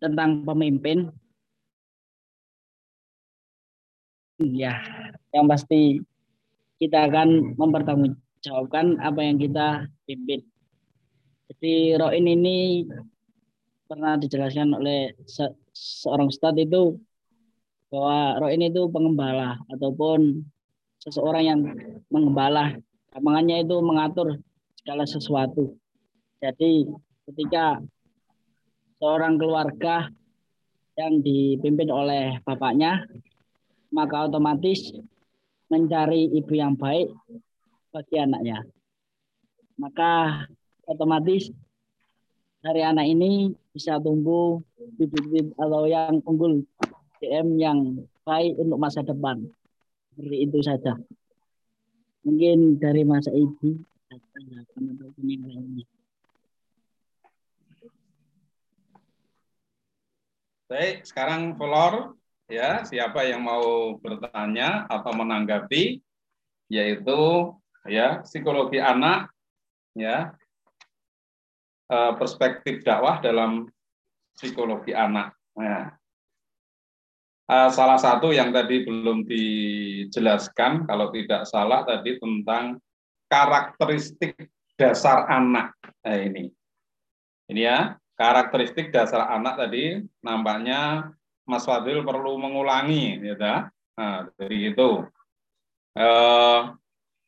[0.00, 1.12] tentang pemimpin
[4.40, 4.80] ya
[5.32, 6.00] yang pasti
[6.76, 10.42] kita akan mempertanggungjawabkan apa yang kita pimpin.
[11.46, 12.87] Jadi Roin ini
[13.87, 16.98] pernah dijelaskan oleh se- seorang ustadz itu
[17.90, 20.42] bahwa Roin itu pengembala ataupun
[20.98, 21.61] seseorang yang
[22.11, 22.74] mengembala.
[23.14, 24.37] Gampangnya itu mengatur
[24.82, 25.78] segala sesuatu.
[26.42, 26.85] Jadi
[27.30, 27.80] ketika
[29.00, 30.11] seorang keluarga
[30.98, 33.06] yang dipimpin oleh bapaknya,
[33.94, 34.92] maka otomatis
[35.70, 37.11] mencari ibu yang baik
[37.96, 38.61] bagi anaknya.
[39.80, 40.44] Maka
[40.85, 41.48] otomatis
[42.61, 44.61] dari anak ini bisa tumbuh
[45.00, 46.61] bibit-bibit atau yang unggul
[47.24, 49.48] DM yang baik untuk masa depan.
[50.12, 50.92] Seperti itu saja.
[52.20, 53.80] Mungkin dari masa ibu
[54.12, 55.87] ataupun yang lainnya.
[60.66, 62.18] Baik, sekarang floor
[62.50, 66.02] ya siapa yang mau bertanya atau menanggapi
[66.66, 67.54] yaitu
[67.88, 69.31] ya psikologi anak
[69.96, 70.35] ya
[71.88, 73.66] eh, perspektif dakwah dalam
[74.37, 75.33] psikologi anak.
[75.57, 75.88] Nah,
[77.49, 82.77] eh, salah satu yang tadi belum dijelaskan kalau tidak salah tadi tentang
[83.27, 84.37] karakteristik
[84.77, 85.72] dasar anak.
[86.05, 86.53] Nah, ini.
[87.46, 87.79] Ini ya,
[88.18, 91.11] karakteristik dasar anak tadi nampaknya
[91.46, 93.70] Mas Fadil perlu mengulangi, ya.
[93.96, 94.90] Nah, jadi itu.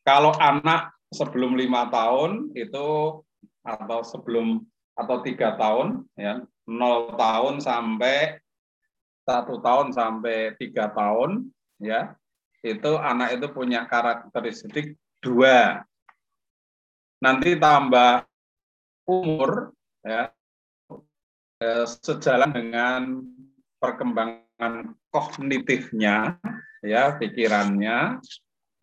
[0.09, 3.21] Kalau anak sebelum lima tahun itu
[3.61, 4.65] atau sebelum
[4.97, 8.41] atau tiga tahun, ya nol tahun sampai
[9.21, 12.17] satu tahun sampai tiga tahun, ya
[12.65, 15.85] itu anak itu punya karakteristik dua.
[17.21, 18.25] Nanti tambah
[19.05, 20.33] umur, ya
[21.61, 23.01] eh, sejalan dengan
[23.77, 26.41] perkembangan kognitifnya
[26.81, 28.17] ya pikirannya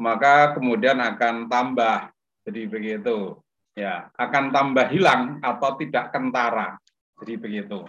[0.01, 2.13] maka kemudian akan tambah.
[2.47, 3.41] Jadi begitu.
[3.77, 6.81] Ya akan tambah hilang atau tidak kentara.
[7.21, 7.85] Jadi begitu.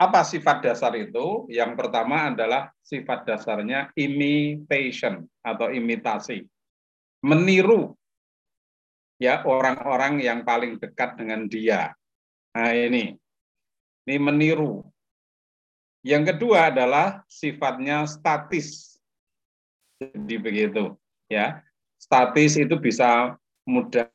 [0.00, 1.44] Apa sifat dasar itu?
[1.50, 6.46] Yang pertama adalah sifat dasarnya imitation atau imitasi.
[7.26, 7.92] Meniru.
[9.20, 11.92] Ya orang-orang yang paling dekat dengan dia.
[12.56, 13.12] Nah ini.
[14.08, 14.80] Ini meniru.
[16.00, 18.96] Yang kedua adalah sifatnya statis.
[20.00, 20.96] Jadi begitu,
[21.30, 21.62] ya.
[22.00, 24.10] Statis itu bisa mudah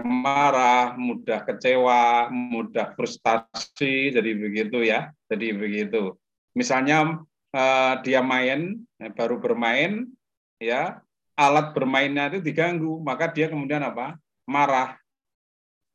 [0.00, 5.10] marah, mudah kecewa, mudah frustasi, jadi begitu ya.
[5.26, 6.14] Jadi begitu.
[6.54, 10.06] Misalnya eh, dia main eh, baru bermain
[10.60, 11.02] ya
[11.40, 15.00] alat bermainnya itu diganggu maka dia kemudian apa marah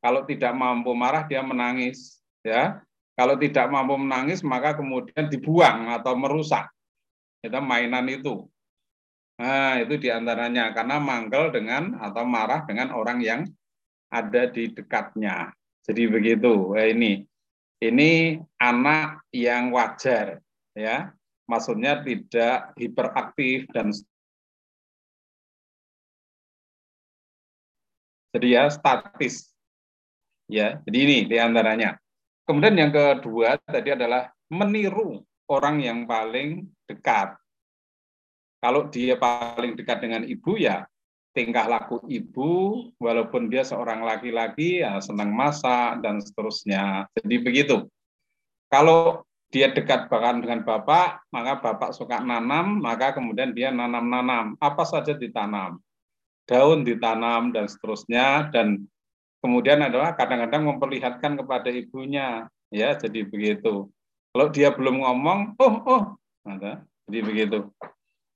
[0.01, 2.81] kalau tidak mampu marah dia menangis ya
[3.13, 6.65] kalau tidak mampu menangis maka kemudian dibuang atau merusak
[7.45, 8.49] itu mainan itu
[9.35, 13.41] nah itu di antaranya karena mangkel dengan atau marah dengan orang yang
[14.07, 15.51] ada di dekatnya.
[15.83, 17.13] Jadi begitu eh, ini.
[17.83, 20.39] Ini anak yang wajar
[20.73, 21.11] ya.
[21.45, 23.91] Maksudnya tidak hiperaktif dan
[28.33, 29.51] jadi ya statis.
[30.47, 31.99] Ya jadi ini di antaranya
[32.45, 37.33] kemudian yang kedua tadi adalah meniru orang yang paling dekat
[38.65, 40.89] kalau dia paling dekat dengan ibu ya
[41.37, 47.85] tingkah laku ibu walaupun dia seorang laki-laki ya senang masak dan seterusnya jadi begitu
[48.73, 49.21] kalau
[49.53, 54.59] dia dekat bahkan dengan bapak, maka bapak suka nanam, maka kemudian dia nanam-nanam.
[54.59, 55.79] Apa saja ditanam.
[56.43, 58.83] Daun ditanam dan seterusnya dan
[59.39, 63.87] kemudian adalah kadang-kadang memperlihatkan kepada ibunya, ya jadi begitu.
[64.35, 66.03] Kalau dia belum ngomong, oh oh,
[67.07, 67.71] jadi begitu.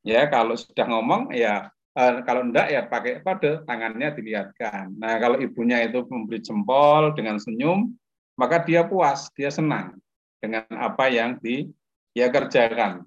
[0.10, 4.98] Ya kalau sudah ngomong ya eh, kalau enggak ya pakai pada tangannya dilihatkan.
[4.98, 7.94] Nah kalau ibunya itu memberi jempol dengan senyum,
[8.34, 10.02] maka dia puas, dia senang
[10.42, 11.70] dengan apa yang di
[12.18, 13.06] dia kerjakan.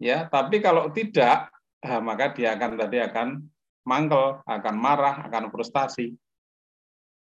[0.00, 1.52] Ya, tapi kalau tidak,
[1.84, 3.28] nah, maka dia akan tadi akan
[3.84, 6.16] mangkel, akan marah, akan frustasi.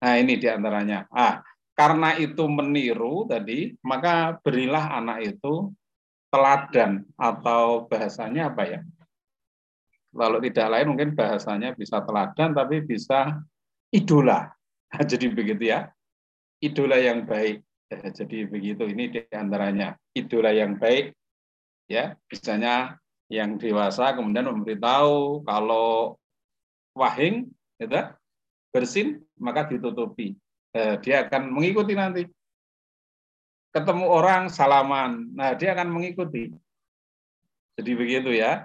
[0.05, 1.09] Nah, ini di antaranya.
[1.09, 1.40] Ah,
[1.72, 5.72] karena itu meniru tadi, maka berilah anak itu
[6.37, 8.81] teladan atau bahasanya apa ya?
[10.12, 13.40] Kalau tidak lain mungkin bahasanya bisa teladan, tapi bisa
[13.88, 14.53] idola.
[15.11, 15.88] Jadi begitu ya,
[16.61, 17.64] idola yang baik.
[17.87, 21.14] Ya, jadi begitu ini di antaranya idola yang baik
[21.87, 22.99] ya misalnya
[23.31, 26.18] yang dewasa kemudian memberitahu kalau
[26.99, 27.46] wahing
[27.79, 28.03] gitu,
[28.75, 30.35] bersin maka ditutupi
[30.75, 32.22] eh, dia akan mengikuti nanti
[33.77, 36.49] ketemu orang salaman nah dia akan mengikuti
[37.77, 38.65] jadi begitu ya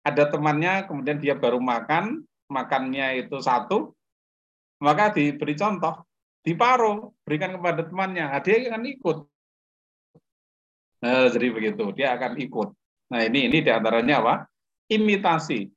[0.00, 3.92] ada temannya kemudian dia baru makan makannya itu satu
[4.80, 6.08] maka diberi contoh
[6.40, 8.24] diparuh, berikan kepada temannya.
[8.28, 9.18] Nah, dia akan ikut.
[11.00, 12.68] Nah, jadi begitu, dia akan ikut.
[13.10, 14.34] Nah, ini ini di antaranya apa?
[14.90, 15.68] Imitasi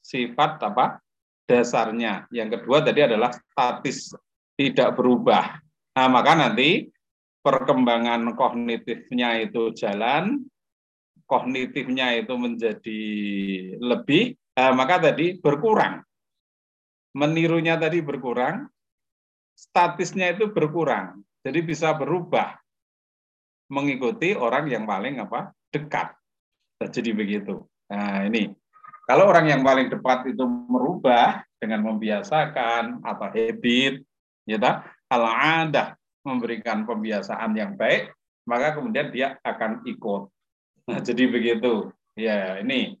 [0.00, 1.00] sifat apa?
[1.48, 2.28] Dasarnya.
[2.30, 4.12] Yang kedua tadi adalah statis,
[4.54, 5.58] tidak berubah.
[5.96, 6.88] Nah, maka nanti
[7.40, 10.44] perkembangan kognitifnya itu jalan,
[11.24, 13.02] kognitifnya itu menjadi
[13.80, 16.04] lebih, eh, maka tadi berkurang.
[17.16, 18.70] Menirunya tadi berkurang,
[19.56, 21.26] statisnya itu berkurang.
[21.40, 22.60] Jadi bisa berubah
[23.72, 26.12] mengikuti orang yang paling apa dekat.
[26.80, 27.64] Jadi begitu.
[27.90, 28.52] Nah ini
[29.10, 34.00] kalau orang yang paling dekat itu merubah dengan membiasakan atau habit,
[34.46, 34.56] ya
[35.10, 38.12] kalau ada memberikan pembiasaan yang baik,
[38.44, 40.28] maka kemudian dia akan ikut.
[40.88, 41.92] Nah, jadi begitu.
[42.18, 42.98] Ya ini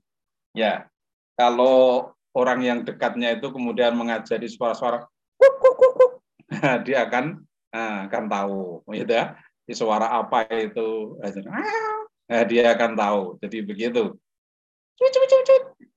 [0.56, 0.88] ya.
[1.36, 5.08] Kalau orang yang dekatnya itu kemudian mengajari suara-suara
[6.86, 7.40] dia akan
[7.72, 8.60] ah, akan tahu
[8.92, 9.36] gitu ya.
[9.70, 11.14] Suara apa itu?
[12.30, 13.22] Nah, dia akan tahu.
[13.40, 14.18] Jadi begitu.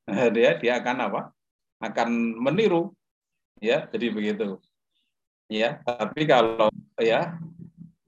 [0.07, 1.21] Nah, dia dia akan apa?
[1.83, 2.09] Akan
[2.39, 2.93] meniru.
[3.63, 4.59] Ya jadi begitu
[5.53, 7.37] ya tapi kalau ya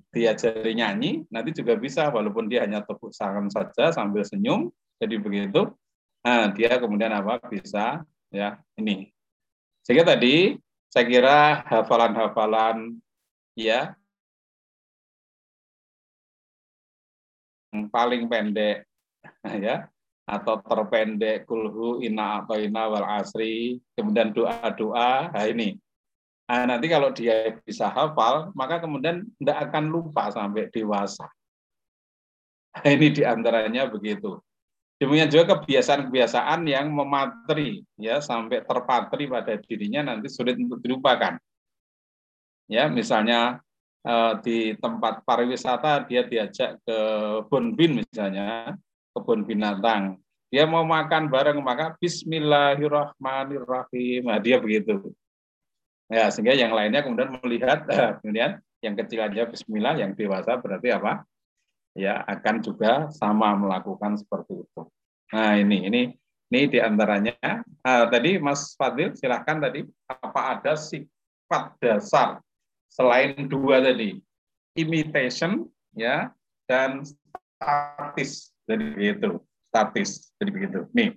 [0.09, 5.75] diajari nyanyi nanti juga bisa walaupun dia hanya tepuk tangan saja sambil senyum jadi begitu.
[6.23, 9.11] Nah dia kemudian apa bisa ya ini.
[9.83, 10.55] Sehingga tadi
[10.87, 12.95] saya kira hafalan-hafalan
[13.59, 13.93] ya
[17.75, 18.87] yang paling pendek
[19.43, 19.91] ya
[20.25, 25.77] atau terpendek kulhu ina atau ina wal asri kemudian doa-doa nah ini
[26.45, 31.29] nah, nanti kalau dia bisa hafal maka kemudian tidak akan lupa sampai dewasa
[32.75, 34.41] nah, ini di antaranya begitu
[34.95, 41.35] Demikian juga kebiasaan-kebiasaan yang memateri ya sampai terpatri pada dirinya nanti sulit untuk dilupakan.
[42.71, 43.59] Ya, misalnya
[44.07, 46.97] eh, di tempat pariwisata dia diajak ke
[47.51, 48.79] Bonbin misalnya,
[49.11, 50.15] kebun binatang.
[50.47, 54.31] Dia mau makan bareng maka bismillahirrahmanirrahim.
[54.31, 55.11] Nah, dia begitu.
[56.05, 57.89] Ya, sehingga yang lainnya kemudian melihat
[58.21, 61.25] kemudian yang kecil aja bismillah, yang dewasa berarti apa?
[61.95, 64.81] ya akan juga sama melakukan seperti itu.
[65.31, 66.01] Nah ini ini
[66.51, 67.63] ini di antaranya.
[67.81, 72.43] Nah, tadi Mas Fadil silahkan tadi apa ada sifat dasar
[72.91, 74.19] selain dua tadi
[74.75, 76.29] imitation ya
[76.67, 79.39] dan statis Jadi begitu,
[79.71, 80.33] statis.
[80.41, 80.79] Jadi begitu.
[80.91, 81.13] Nih,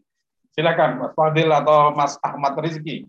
[0.53, 3.09] silakan Mas Fadil atau Mas Ahmad Rizki.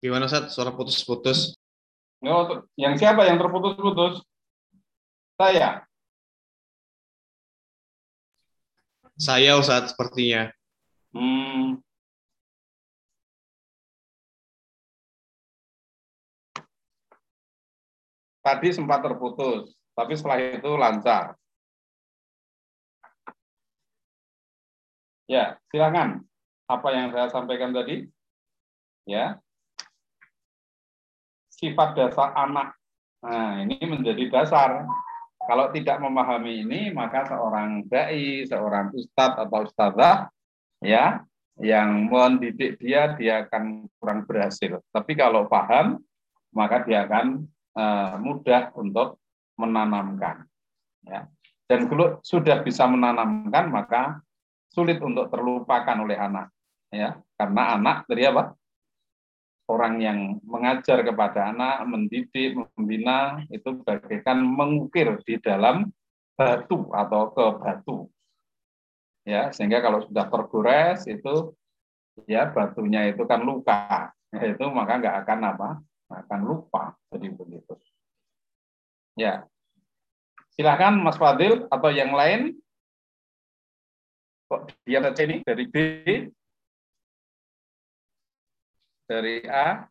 [0.00, 0.48] Gimana Sat?
[0.48, 1.60] Suara putus-putus.
[2.24, 4.24] Oh, yang siapa yang terputus-putus?
[5.36, 5.84] Saya.
[9.20, 10.48] Saya Ustaz sepertinya.
[11.12, 11.80] Hmm.
[18.40, 21.36] Tadi sempat terputus, tapi setelah itu lancar.
[25.28, 26.24] Ya, silakan.
[26.64, 28.08] Apa yang saya sampaikan tadi?
[29.04, 29.36] Ya.
[31.60, 32.72] Sifat dasar anak.
[33.20, 34.88] Nah, ini menjadi dasar.
[35.44, 40.32] Kalau tidak memahami ini, maka seorang dai, seorang ustadz atau ustadzah,
[40.80, 41.20] ya,
[41.60, 44.80] yang mendidik dia, dia akan kurang berhasil.
[44.88, 46.00] Tapi kalau paham,
[46.56, 47.44] maka dia akan
[47.76, 49.20] uh, mudah untuk
[49.60, 50.48] menanamkan.
[51.04, 51.28] Ya.
[51.68, 54.24] Dan kalau sudah bisa menanamkan, maka
[54.72, 56.48] sulit untuk terlupakan oleh anak.
[56.90, 58.56] Ya, karena anak dari apa?
[59.70, 65.86] Orang yang mengajar kepada anak, mendidik, membina itu bagaikan mengukir di dalam
[66.34, 67.96] batu atau ke batu.
[69.22, 71.54] Ya, sehingga kalau sudah tergores itu
[72.26, 74.10] ya batunya itu kan luka.
[74.34, 75.70] Ya, itu maka nggak akan apa?
[76.10, 76.98] akan lupa.
[77.14, 77.78] Jadi begitu.
[79.14, 79.46] Ya.
[80.58, 82.58] Silahkan Mas Fadil atau yang lain.
[84.50, 85.76] Kok dia ini dari B
[89.10, 89.90] dari A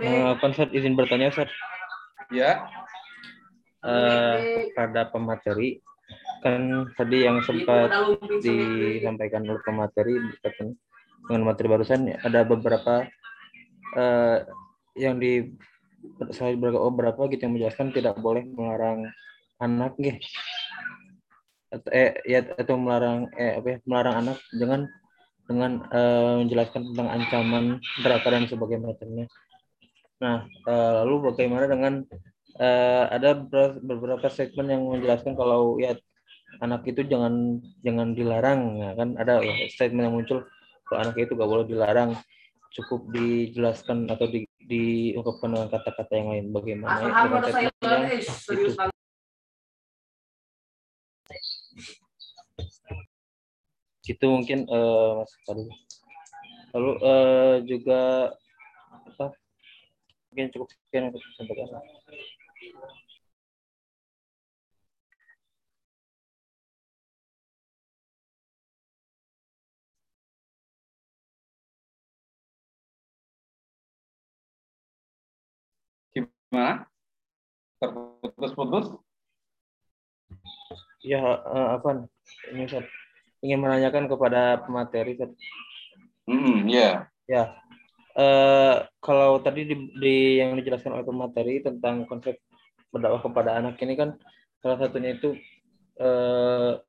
[0.00, 1.52] Uh, konsep izin bertanya, Ustaz.
[2.32, 2.64] Ya.
[3.84, 5.84] Uh, pada pemateri,
[6.40, 7.92] kan tadi yang sempat
[8.40, 10.16] disampaikan oleh pemateri
[11.30, 13.06] dengan materi barusan ada beberapa
[13.94, 14.42] uh,
[14.98, 15.54] yang di
[16.34, 19.06] saya beberapa gitu yang menjelaskan tidak boleh melarang
[19.62, 20.18] anak gitu.
[21.70, 24.90] atau eh ya atau melarang eh apa ya, melarang anak dengan
[25.46, 27.64] dengan uh, menjelaskan tentang ancaman
[28.02, 29.26] neraka dan sebagainya.
[30.18, 32.02] Nah, uh, lalu bagaimana dengan
[32.58, 33.38] uh, ada
[33.78, 35.94] beberapa segmen yang menjelaskan kalau ya
[36.58, 40.42] anak itu jangan jangan dilarang, ya kan ada ya, statement yang muncul
[40.90, 42.18] kalau anak itu gak boleh dilarang
[42.74, 46.46] cukup dijelaskan atau di, diungkapkan dengan kata-kata yang lain.
[46.50, 47.70] Bagaimana ya,
[48.50, 48.74] itu.
[54.10, 55.70] itu mungkin uh, mas tadi
[56.74, 58.34] lalu uh, juga
[58.90, 59.30] apa?
[60.34, 61.78] Mungkin cukup sekian untuk sampaikan
[76.50, 76.84] Gimana?
[77.78, 78.86] Terputus-putus?
[81.00, 82.10] Ya, uh, apa?
[82.50, 82.84] Ini Ustaz.
[83.40, 85.32] Ingin menanyakan kepada pemateri, Ustaz.
[86.26, 86.76] Hmm, ya.
[86.76, 86.94] Yeah.
[87.30, 87.44] Ya.
[88.18, 92.42] Uh, kalau tadi di, di yang dijelaskan oleh pemateri tentang konsep
[92.90, 94.18] berdakwah kepada anak ini kan
[94.58, 95.38] salah satunya itu
[96.02, 96.82] uh,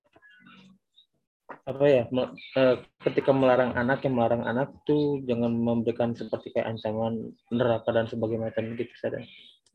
[1.62, 7.34] apa ya uh, ketika melarang anak yang melarang anak tuh jangan memberikan seperti kayak ancaman
[7.54, 9.22] neraka dan sebagainya gitu saja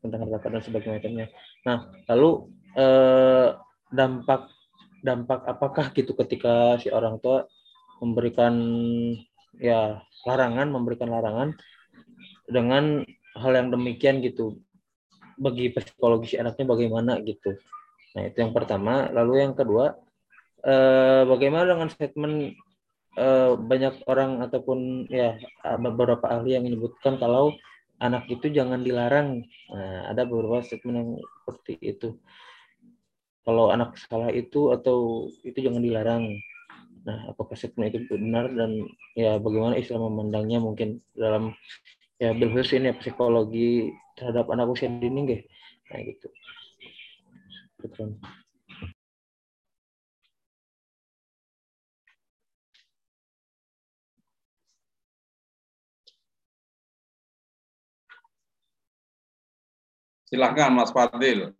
[0.01, 1.27] tentang harta dan sebagainya.
[1.65, 3.49] Nah, lalu eh,
[3.89, 4.51] dampak
[5.01, 7.45] dampak apakah gitu ketika si orang tua
[8.01, 8.53] memberikan
[9.57, 11.49] ya larangan, memberikan larangan
[12.45, 13.01] dengan
[13.37, 14.61] hal yang demikian gitu
[15.37, 17.57] bagi psikologi si anaknya bagaimana gitu.
[18.17, 19.09] Nah, itu yang pertama.
[19.13, 19.93] Lalu yang kedua,
[20.63, 22.55] eh, bagaimana dengan statement
[23.17, 25.37] eh, banyak orang ataupun ya
[25.77, 27.53] beberapa ahli yang menyebutkan kalau
[27.97, 29.45] anak itu jangan dilarang.
[29.73, 32.09] Nah, ada beberapa statement yang seperti itu.
[33.47, 36.35] Kalau anak salah itu atau itu jangan dilarang.
[37.07, 38.83] Nah, apakah statement itu benar dan
[39.15, 41.55] ya bagaimana Islam memandangnya mungkin dalam
[42.19, 45.47] ya bilhus ini ya, psikologi terhadap anak usia dini.
[45.87, 46.27] Nah, gitu.
[60.27, 61.55] Silahkan Mas Fadil.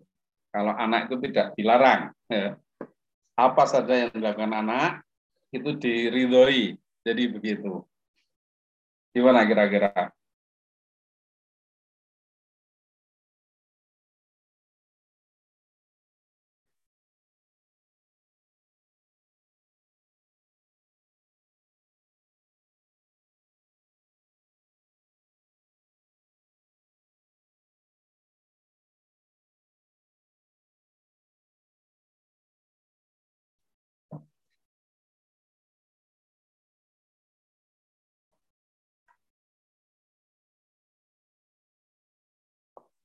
[0.52, 2.12] Kalau anak itu tidak dilarang.
[2.28, 2.60] Ya.
[3.40, 5.08] Apa saja yang dilakukan anak
[5.56, 6.76] itu diridhoi.
[7.08, 7.88] Jadi begitu.
[9.16, 10.12] Gimana kira-kira?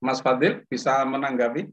[0.02, 1.70] Mas Fadil bisa menanggapi?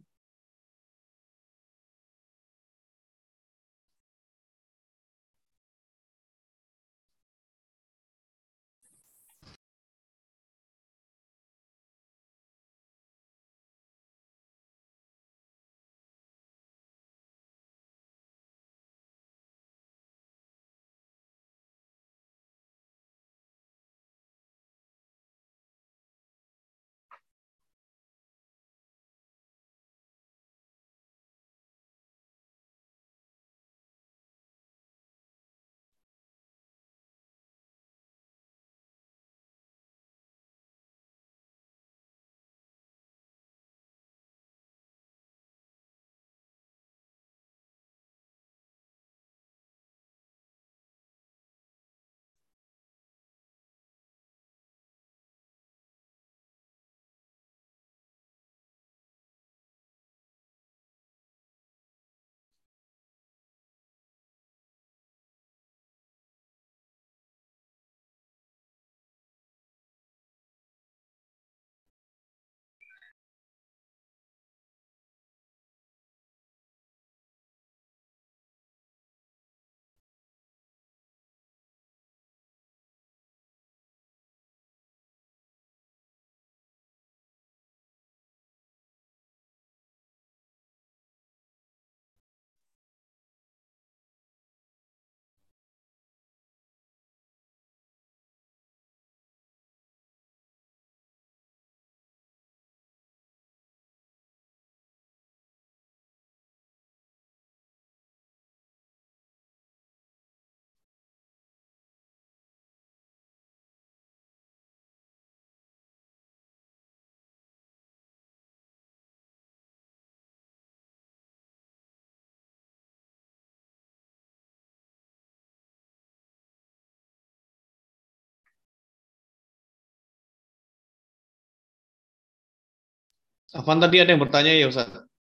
[133.50, 134.90] Afan tadi ada yang bertanya ya Ustaz.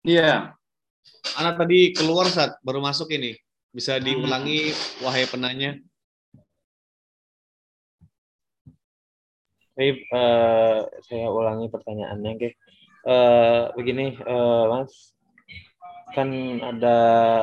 [0.06, 0.54] Iya.
[1.40, 3.34] Anak tadi keluar saat baru masuk ini.
[3.74, 4.70] Bisa diulangi
[5.02, 5.82] wahai penanya.
[9.74, 12.50] Baik, eh, saya ulangi pertanyaannya, oke.
[13.04, 15.18] Eh, begini, eh, Mas,
[16.14, 16.30] kan
[16.62, 16.98] ada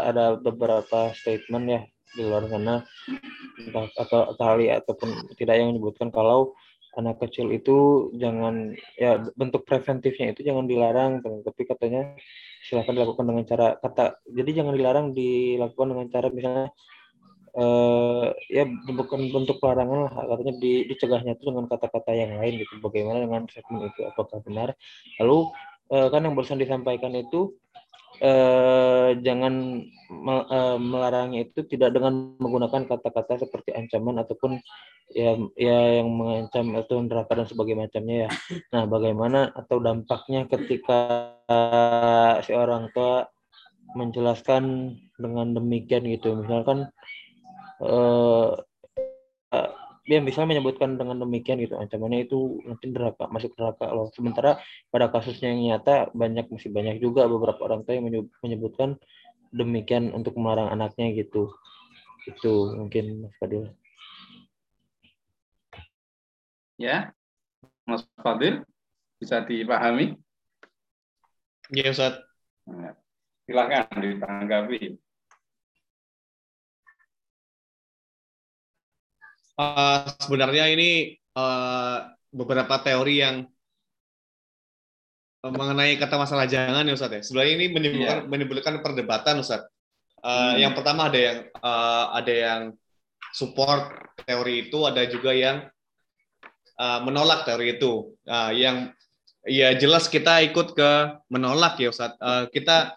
[0.06, 1.82] ada beberapa statement ya
[2.14, 2.86] di luar sana
[3.58, 6.54] entah atau kali ataupun tidak yang menyebutkan kalau
[6.98, 12.18] anak kecil itu jangan ya bentuk preventifnya itu jangan dilarang tapi katanya
[12.66, 16.66] silakan dilakukan dengan cara kata jadi jangan dilarang dilakukan dengan cara misalnya
[17.54, 22.78] eh, ya bukan bentuk larangan lah katanya di, dicegahnya itu dengan kata-kata yang lain gitu.
[22.78, 24.00] Bagaimana dengan segmen itu?
[24.06, 24.74] Apakah benar?
[25.18, 25.38] Lalu
[25.94, 27.54] eh, kan yang barusan disampaikan itu
[28.20, 29.54] eh, jangan
[30.46, 34.60] eh, melarangnya itu tidak dengan menggunakan kata-kata seperti ancaman ataupun
[35.10, 38.30] ya ya yang mengancam atau neraka dan sebagainya macamnya ya.
[38.76, 41.00] Nah, bagaimana atau dampaknya ketika
[42.46, 43.26] si orang tua
[43.98, 46.38] menjelaskan dengan demikian gitu.
[46.38, 46.86] Misalkan
[47.82, 48.48] eh,
[50.08, 54.56] dia bisa menyebutkan dengan demikian gitu ancamannya itu nanti neraka masuk neraka loh sementara
[54.88, 58.96] pada kasusnya yang nyata banyak masih banyak juga beberapa orang tua yang menye- menyebutkan
[59.52, 61.52] demikian untuk melarang anaknya gitu
[62.24, 63.72] itu mungkin Mas Fadil
[66.80, 67.12] Ya.
[67.84, 68.64] Mas Fadil
[69.20, 70.16] bisa dipahami?
[71.68, 72.24] Ya Ustaz.
[72.64, 72.96] Nah,
[73.44, 74.96] Silakan ditanggapi.
[79.60, 81.98] Eh, sebenarnya ini eh,
[82.32, 83.36] beberapa teori yang
[85.44, 87.20] eh, mengenai kata masalah jangan ya Ustaz ya.
[87.20, 89.64] Sebenarnya ini menimbulkan menimbulkan perdebatan Ustaz.
[89.64, 89.68] Eh,
[90.24, 90.56] Hmm.
[90.60, 92.60] Yang pertama ada yang eh, ada yang
[93.36, 95.68] support teori itu, ada juga yang
[96.80, 98.16] eh, menolak teori itu.
[98.24, 98.96] Nah, yang
[99.40, 100.90] Iya, jelas kita ikut ke
[101.32, 102.12] menolak ya Ustaz.
[102.20, 102.92] Uh, kita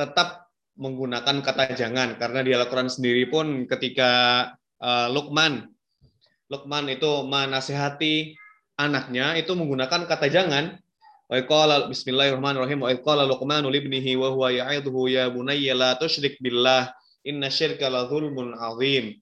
[0.00, 0.48] tetap
[0.80, 4.10] menggunakan kata jangan karena di Al-Qur'an sendiri pun ketika
[4.80, 5.73] uh, Luqman
[6.52, 8.36] Luqman itu menasehati
[8.76, 10.76] anaknya itu menggunakan kata jangan.
[11.24, 16.92] Wa qala bismillahirrahmanirrahim wa qala Luqmanu libnihi wa huwa ya'idhu ya bunayya la tusyrik billah
[17.24, 19.16] inna syirka la dzulmun azim.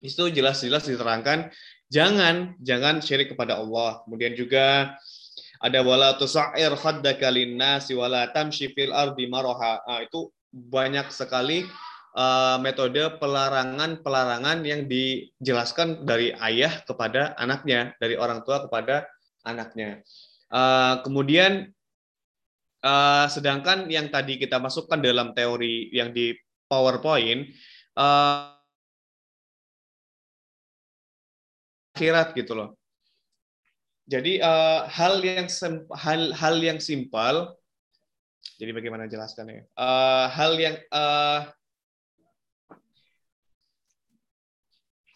[0.00, 1.52] Itu jelas-jelas diterangkan
[1.92, 4.00] jangan jangan syirik kepada Allah.
[4.08, 4.96] Kemudian juga
[5.60, 9.80] ada wala tusair khaddaka linnasi wala tamshi fil ardi maraha.
[9.84, 11.68] Nah, itu banyak sekali
[12.16, 19.06] uh, metode pelarangan-pelarangan yang dijelaskan dari ayah kepada anaknya, dari orang tua kepada
[19.44, 20.00] anaknya.
[20.48, 21.70] Uh, kemudian
[22.80, 26.32] uh, sedangkan yang tadi kita masukkan dalam teori yang di
[26.66, 27.52] PowerPoint
[27.94, 28.56] uh,
[31.94, 32.70] akhirat gitu loh.
[34.06, 35.50] Jadi uh, hal yang
[35.98, 37.58] hal hal yang simpel.
[38.56, 39.66] Jadi bagaimana jelaskannya?
[39.74, 41.50] Uh, hal yang uh,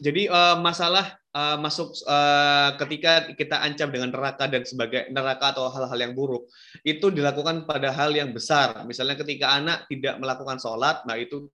[0.00, 5.68] jadi uh, masalah uh, masuk uh, ketika kita ancam dengan neraka dan sebagai neraka atau
[5.68, 6.48] hal-hal yang buruk
[6.82, 8.80] itu dilakukan pada hal yang besar.
[8.88, 11.52] Misalnya ketika anak tidak melakukan sholat, nah itu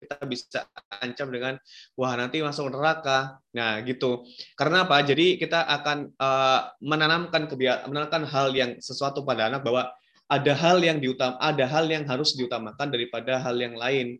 [0.00, 1.54] kita bisa ancam dengan
[1.94, 3.38] wah nanti masuk neraka.
[3.52, 4.24] Nah, gitu.
[4.56, 5.04] Karena apa?
[5.04, 9.92] Jadi kita akan uh, menanamkan kebiasaan menanamkan hal yang sesuatu pada anak bahwa
[10.30, 14.16] ada hal yang diutam ada hal yang harus diutamakan daripada hal yang lain.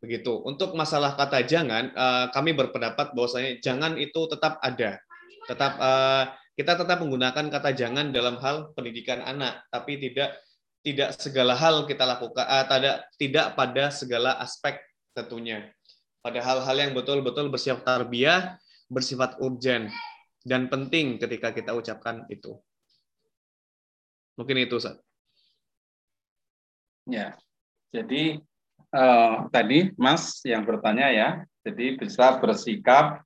[0.00, 0.32] Begitu.
[0.48, 4.96] Untuk masalah kata jangan, uh, kami berpendapat bahwasanya jangan itu tetap ada.
[5.44, 6.24] Tetap uh,
[6.56, 10.40] kita tetap menggunakan kata jangan dalam hal pendidikan anak, tapi tidak
[10.80, 14.80] tidak segala hal kita lakukan, uh, tidak tidak pada segala aspek
[15.12, 15.68] tentunya.
[16.24, 18.56] Pada hal-hal yang betul-betul bersifat tarbiyah,
[18.88, 19.92] bersifat urgen
[20.44, 22.56] dan penting ketika kita ucapkan itu.
[24.40, 24.96] Mungkin itu, Ustaz.
[27.04, 27.36] Ya.
[27.92, 28.40] Jadi
[28.94, 31.28] uh, tadi Mas yang bertanya ya,
[31.66, 33.22] jadi bisa bersikap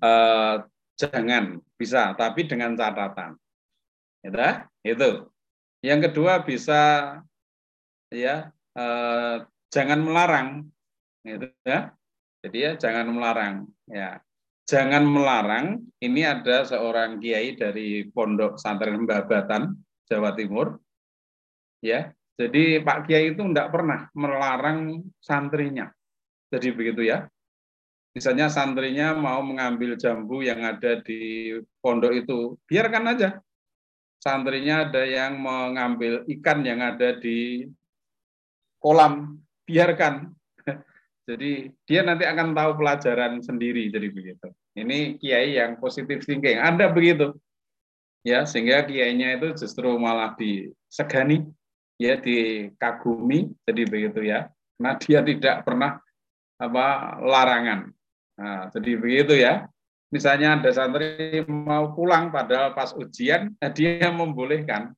[0.00, 0.64] uh,
[0.94, 3.34] jangan bisa, tapi dengan catatan.
[4.24, 5.28] Ya, itu.
[5.84, 6.80] Yang kedua bisa
[8.08, 9.36] ya eh,
[9.68, 10.48] jangan melarang,
[11.26, 11.92] gitu ya.
[12.40, 14.16] Jadi ya jangan melarang, ya.
[14.64, 15.84] Jangan melarang.
[16.00, 19.76] Ini ada seorang kiai dari Pondok Santren Babatan,
[20.08, 20.80] Jawa Timur.
[21.84, 25.90] Ya, jadi Pak Kiai itu tidak pernah melarang santrinya.
[26.50, 27.30] Jadi begitu ya.
[28.14, 31.50] Misalnya santrinya mau mengambil jambu yang ada di
[31.82, 33.42] pondok itu, biarkan aja
[34.24, 37.68] santrinya ada yang mengambil ikan yang ada di
[38.80, 39.36] kolam,
[39.68, 40.32] biarkan.
[41.28, 44.48] Jadi dia nanti akan tahu pelajaran sendiri, jadi begitu.
[44.76, 47.32] Ini kiai yang positif thinking, Anda begitu.
[48.24, 51.48] Ya, sehingga kiainya itu justru malah disegani,
[51.98, 54.50] ya dikagumi, jadi begitu ya.
[54.82, 56.02] Nah, dia tidak pernah
[56.58, 57.90] apa larangan.
[58.38, 59.70] Nah, jadi begitu ya.
[60.10, 64.94] Misalnya ada santri mau pulang padahal pas ujian eh, dia membolehkan.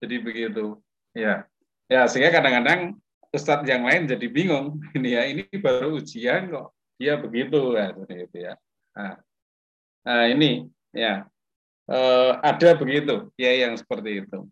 [0.00, 0.80] Jadi begitu
[1.12, 1.44] ya.
[1.88, 2.96] Ya sehingga kadang-kadang
[3.32, 4.80] ustadz yang lain jadi bingung.
[4.96, 6.72] Ini ya ini baru ujian kok.
[6.98, 7.94] Dia begitu ya
[8.32, 8.52] ya.
[8.96, 9.14] Nah,
[10.04, 11.24] nah ini ya.
[11.88, 14.44] Eh, ada begitu ya yang seperti itu.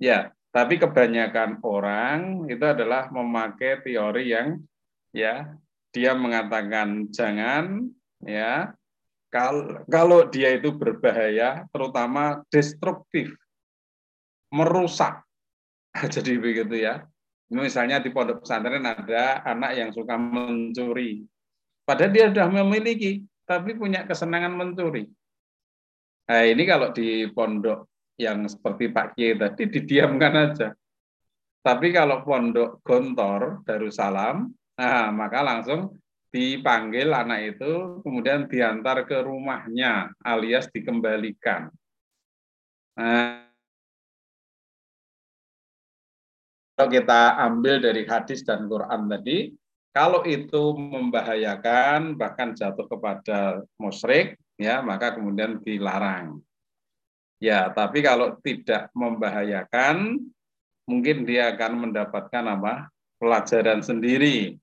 [0.00, 4.60] Ya tapi kebanyakan orang itu adalah memakai teori yang
[5.10, 5.56] ya
[5.92, 7.88] dia mengatakan jangan
[8.20, 8.76] ya
[9.88, 13.32] kalau dia itu berbahaya, terutama destruktif,
[14.52, 15.24] merusak.
[16.14, 17.08] Jadi begitu ya.
[17.48, 21.24] Misalnya di pondok pesantren ada anak yang suka mencuri.
[21.84, 25.08] Padahal dia sudah memiliki, tapi punya kesenangan mencuri.
[26.28, 27.91] Nah ini kalau di pondok
[28.22, 30.68] yang seperti Pak Kiai tadi didiamkan aja.
[31.62, 35.98] Tapi kalau pondok Gontor Darussalam, nah maka langsung
[36.32, 41.68] dipanggil anak itu, kemudian diantar ke rumahnya alias dikembalikan.
[42.98, 43.46] Nah,
[46.74, 49.54] kalau kita ambil dari hadis dan Quran tadi,
[49.92, 56.40] kalau itu membahayakan bahkan jatuh kepada musyrik, ya maka kemudian dilarang.
[57.42, 60.14] Ya, tapi kalau tidak membahayakan,
[60.86, 62.74] mungkin dia akan mendapatkan apa?
[63.22, 64.58] pelajaran sendiri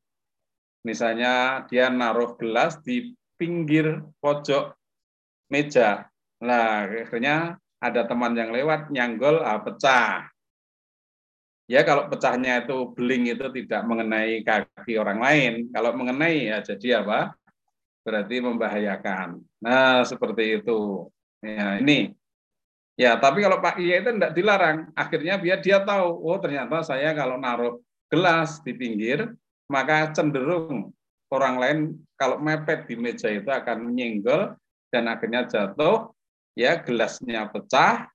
[0.83, 4.75] Misalnya dia naruh gelas di pinggir pojok
[5.51, 6.07] meja.
[6.39, 10.31] Nah, akhirnya ada teman yang lewat nyanggol ah, pecah.
[11.69, 15.53] Ya kalau pecahnya itu beling itu tidak mengenai kaki orang lain.
[15.69, 17.35] Kalau mengenai ya jadi apa?
[18.07, 19.43] Berarti membahayakan.
[19.59, 21.11] Nah, seperti itu.
[21.43, 22.18] Ya, ini.
[22.99, 24.91] Ya, tapi kalau Pak Kiai itu tidak dilarang.
[24.91, 27.79] Akhirnya biar dia tahu, oh ternyata saya kalau naruh
[28.11, 29.23] gelas di pinggir,
[29.71, 30.91] maka cenderung
[31.31, 31.79] orang lain
[32.19, 34.51] kalau mepet di meja itu akan menyenggol
[34.91, 36.11] dan akhirnya jatuh,
[36.59, 38.11] ya gelasnya pecah,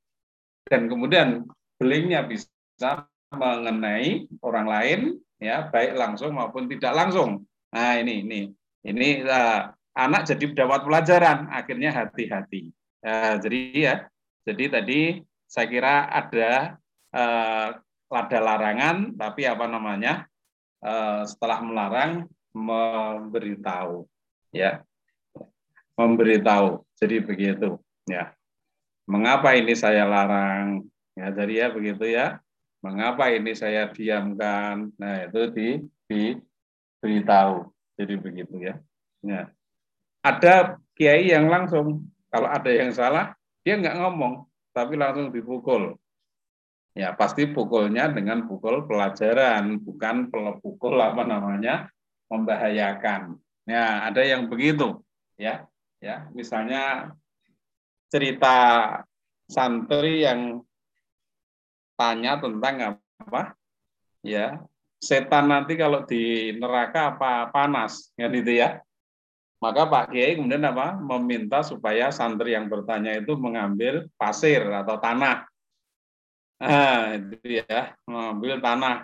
[0.69, 1.49] dan kemudian
[1.81, 5.01] belingnya bisa mengenai orang lain,
[5.41, 7.49] ya baik langsung maupun tidak langsung.
[7.73, 8.41] Nah ini ini
[8.85, 12.69] ini uh, anak jadi dapat pelajaran, akhirnya hati-hati.
[13.01, 13.95] Uh, jadi ya
[14.45, 15.01] jadi tadi
[15.49, 16.77] saya kira ada
[17.13, 17.69] eh,
[18.15, 20.29] ada larangan, tapi apa namanya
[20.85, 22.13] eh, setelah melarang
[22.55, 24.07] memberitahu,
[24.55, 24.85] ya,
[25.99, 26.85] memberitahu.
[26.95, 28.31] Jadi begitu, ya.
[29.05, 30.87] Mengapa ini saya larang?
[31.13, 32.41] Ya, jadi ya begitu ya.
[32.81, 34.93] Mengapa ini saya diamkan?
[34.97, 35.69] Nah itu di
[36.09, 37.69] diberitahu.
[38.01, 38.75] Jadi begitu ya.
[39.21, 39.53] Ya.
[40.25, 44.45] Ada kiai yang langsung kalau ada yang salah dia nggak ngomong,
[44.77, 45.97] tapi langsung dipukul.
[46.95, 50.31] Ya, pasti pukulnya dengan pukul pelajaran, bukan
[50.63, 51.91] pukul apa namanya
[52.31, 53.35] membahayakan.
[53.67, 55.01] Ya, ada yang begitu,
[55.35, 55.67] ya.
[55.99, 57.17] Ya, misalnya
[58.13, 58.57] cerita
[59.49, 60.61] santri yang
[61.97, 63.57] tanya tentang apa?
[64.21, 64.61] Ya,
[65.01, 68.84] setan nanti kalau di neraka apa panas, kan itu ya.
[69.63, 70.99] Maka Pak Kiai kemudian apa?
[70.99, 75.49] Meminta supaya santri yang bertanya itu mengambil pasir atau tanah.
[76.61, 78.97] Nah, itu ya, mengambil tanah.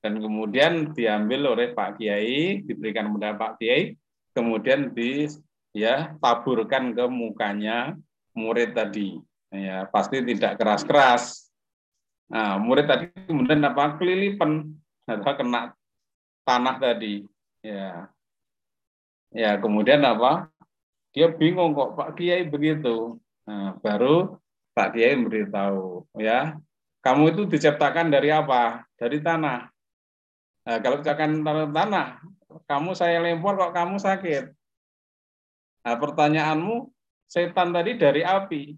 [0.00, 3.92] Dan kemudian diambil oleh Pak Kiai, diberikan kepada Pak Kiai,
[4.32, 5.28] kemudian di
[5.76, 7.94] ya taburkan ke mukanya
[8.32, 9.20] murid tadi.
[9.52, 11.50] Ya, pasti tidak keras-keras.
[12.30, 13.98] Nah, murid tadi kemudian apa?
[13.98, 14.72] Kelilipan
[15.04, 15.74] atau kena
[16.46, 17.26] tanah tadi.
[17.60, 18.08] Ya,
[19.30, 20.50] Ya, kemudian apa?
[21.14, 23.18] Dia bingung kok Pak Kiai begitu.
[23.46, 24.38] Nah, baru
[24.74, 26.58] Pak Kiai memberitahu, ya,
[27.02, 28.86] kamu itu diciptakan dari apa?
[28.98, 29.70] Dari tanah.
[30.66, 32.06] Nah, kalau diciptakan dari tanah,
[32.66, 34.44] kamu saya lempar kok kamu sakit.
[35.86, 36.90] Nah, pertanyaanmu,
[37.30, 38.74] setan tadi dari api.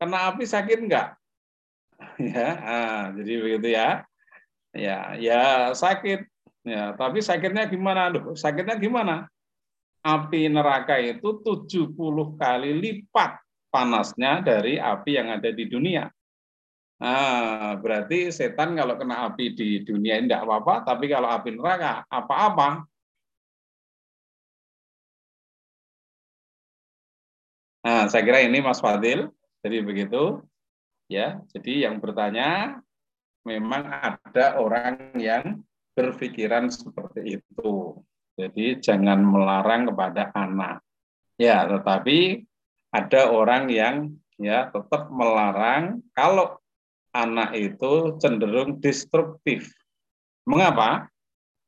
[0.00, 1.16] Kena api sakit enggak?
[2.32, 4.04] ya, nah, jadi begitu ya.
[4.72, 5.42] Ya, ya
[5.76, 6.24] sakit.
[6.68, 8.12] Ya, tapi sakitnya gimana?
[8.12, 9.28] Loh, sakitnya gimana?
[10.08, 16.08] Api neraka itu 70 kali lipat panasnya dari api yang ada di dunia.
[16.98, 22.88] Nah, berarti setan kalau kena api di dunia tidak apa-apa, tapi kalau api neraka apa-apa.
[27.86, 29.30] Nah, saya kira ini Mas Fadil.
[29.62, 30.42] Jadi begitu.
[31.08, 32.82] Ya, jadi yang bertanya
[33.48, 35.64] memang ada orang yang
[35.96, 37.96] berpikiran seperti itu.
[38.38, 40.78] Jadi jangan melarang kepada anak.
[41.34, 42.46] Ya, tetapi
[42.94, 46.62] ada orang yang ya tetap melarang kalau
[47.10, 49.74] anak itu cenderung destruktif.
[50.46, 51.10] Mengapa?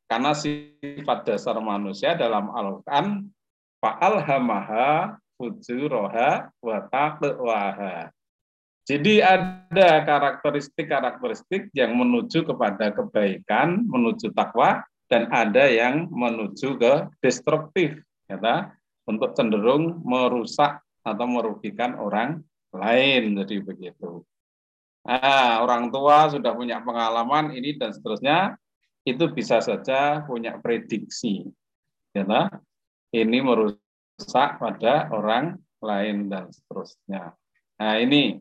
[0.07, 3.31] Karena sifat dasar manusia dalam Al-Quran
[3.83, 8.11] fa'alhamaha fujuroha wa taqwaha.
[8.91, 17.99] Jadi ada karakteristik-karakteristik yang menuju kepada kebaikan, menuju takwa, dan ada yang menuju ke destruktif
[18.31, 18.71] ya
[19.05, 23.35] untuk cenderung merusak atau merugikan orang lain.
[23.43, 24.23] Jadi begitu.
[25.03, 28.55] Nah, orang tua sudah punya pengalaman ini dan seterusnya
[29.03, 31.49] itu bisa saja punya prediksi
[32.15, 32.51] ya
[33.11, 37.35] ini merusak pada orang lain dan seterusnya.
[37.81, 38.39] Nah ini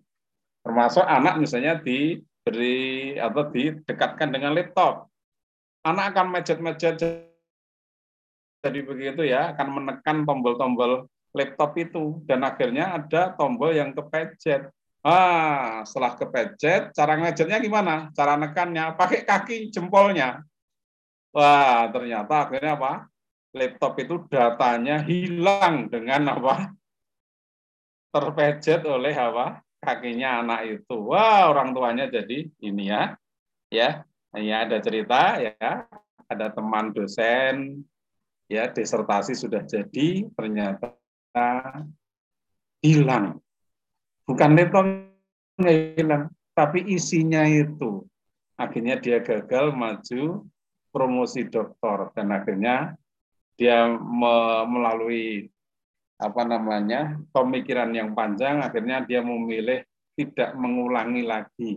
[0.62, 5.09] termasuk anak misalnya diberi atau didekatkan dengan laptop
[5.92, 6.96] anak akan mejet-mejet
[8.60, 14.68] jadi begitu ya, akan menekan tombol-tombol laptop itu dan akhirnya ada tombol yang kepejet.
[15.00, 18.12] Ah, setelah kepejet, cara ngejetnya gimana?
[18.12, 20.44] Cara nekannya pakai kaki jempolnya.
[21.32, 23.08] Wah, ternyata akhirnya apa?
[23.56, 26.76] Laptop itu datanya hilang dengan apa?
[28.12, 29.64] Terpejet oleh apa?
[29.80, 31.00] Kakinya anak itu.
[31.00, 33.16] Wah, orang tuanya jadi ini ya.
[33.72, 34.04] Ya,
[34.38, 35.90] Ya, ada cerita ya,
[36.30, 37.82] ada teman dosen
[38.46, 40.94] ya disertasi sudah jadi ternyata
[42.82, 43.42] hilang.
[44.30, 48.06] Bukan laptopnya hilang, tapi isinya itu.
[48.60, 50.46] Akhirnya dia gagal maju
[50.92, 52.94] promosi doktor dan akhirnya
[53.56, 53.88] dia
[54.68, 55.48] melalui
[56.20, 59.88] apa namanya pemikiran yang panjang akhirnya dia memilih
[60.20, 61.74] tidak mengulangi lagi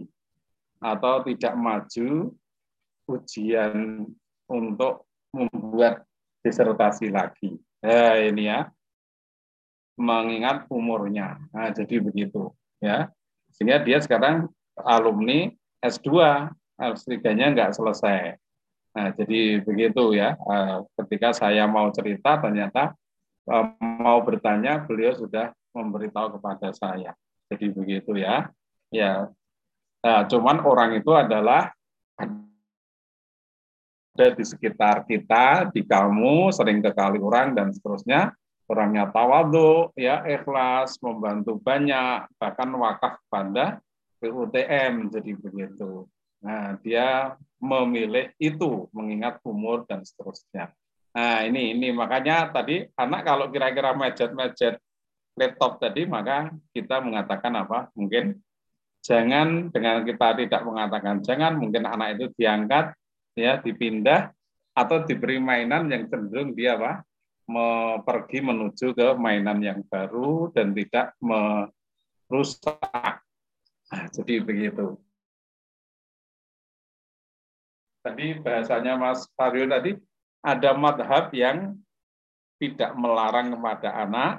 [0.83, 2.35] atau tidak maju
[3.19, 4.09] ujian
[4.49, 6.05] untuk membuat
[6.45, 7.57] disertasi lagi.
[7.83, 8.71] Ya, ini ya,
[9.99, 11.39] mengingat umurnya.
[11.51, 13.11] Nah, jadi begitu, ya.
[13.55, 14.49] Sehingga dia sekarang
[14.79, 15.53] alumni
[15.83, 16.09] S2,
[16.79, 18.37] S3-nya nggak selesai.
[18.93, 20.37] Nah, jadi begitu ya.
[20.37, 22.93] Eh, ketika saya mau cerita, ternyata
[23.49, 27.17] eh, mau bertanya, beliau sudah memberitahu kepada saya.
[27.49, 28.49] Jadi begitu ya.
[28.93, 29.33] Ya,
[30.05, 31.73] nah, cuman orang itu adalah
[34.13, 38.37] ada di sekitar kita, di kamu, sering ke kali orang dan seterusnya.
[38.69, 43.81] Orangnya tawadu, ya ikhlas, membantu banyak, bahkan wakaf pada
[44.21, 46.09] PUTM, jadi begitu.
[46.41, 50.73] Nah, dia memilih itu mengingat umur dan seterusnya.
[51.13, 54.81] Nah, ini ini makanya tadi anak kalau kira-kira mejet-mejet
[55.37, 57.93] laptop tadi maka kita mengatakan apa?
[57.93, 58.41] Mungkin
[59.05, 62.97] jangan dengan kita tidak mengatakan jangan mungkin anak itu diangkat
[63.37, 64.33] ya dipindah
[64.73, 67.05] atau diberi mainan yang cenderung dia apa?
[68.07, 72.81] pergi menuju ke mainan yang baru dan tidak merusak.
[73.93, 74.97] Nah, jadi begitu
[78.03, 79.95] tadi bahasanya Mas Aryo tadi
[80.43, 81.79] ada madhab yang
[82.59, 84.33] tidak melarang kepada anak,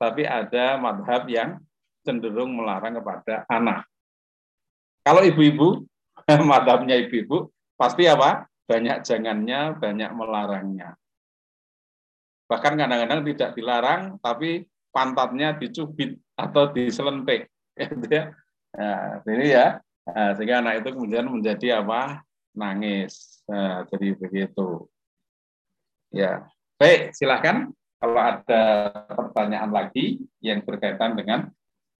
[0.00, 1.60] tapi ada madhab yang
[2.00, 3.84] cenderung melarang kepada anak.
[5.04, 5.84] Kalau ibu-ibu,
[6.50, 8.44] madhabnya ibu-ibu, pasti apa?
[8.68, 11.00] Banyak jangannya, banyak melarangnya.
[12.44, 17.48] Bahkan kadang-kadang tidak dilarang, tapi pantatnya dicubit atau diselentik.
[18.70, 22.22] Nah, ini ya, nah, sehingga anak itu kemudian menjadi apa?
[22.54, 23.42] nangis.
[23.50, 24.86] Nah, jadi begitu.
[26.14, 26.46] Ya,
[26.78, 28.62] baik, silakan kalau ada
[29.10, 31.50] pertanyaan lagi yang berkaitan dengan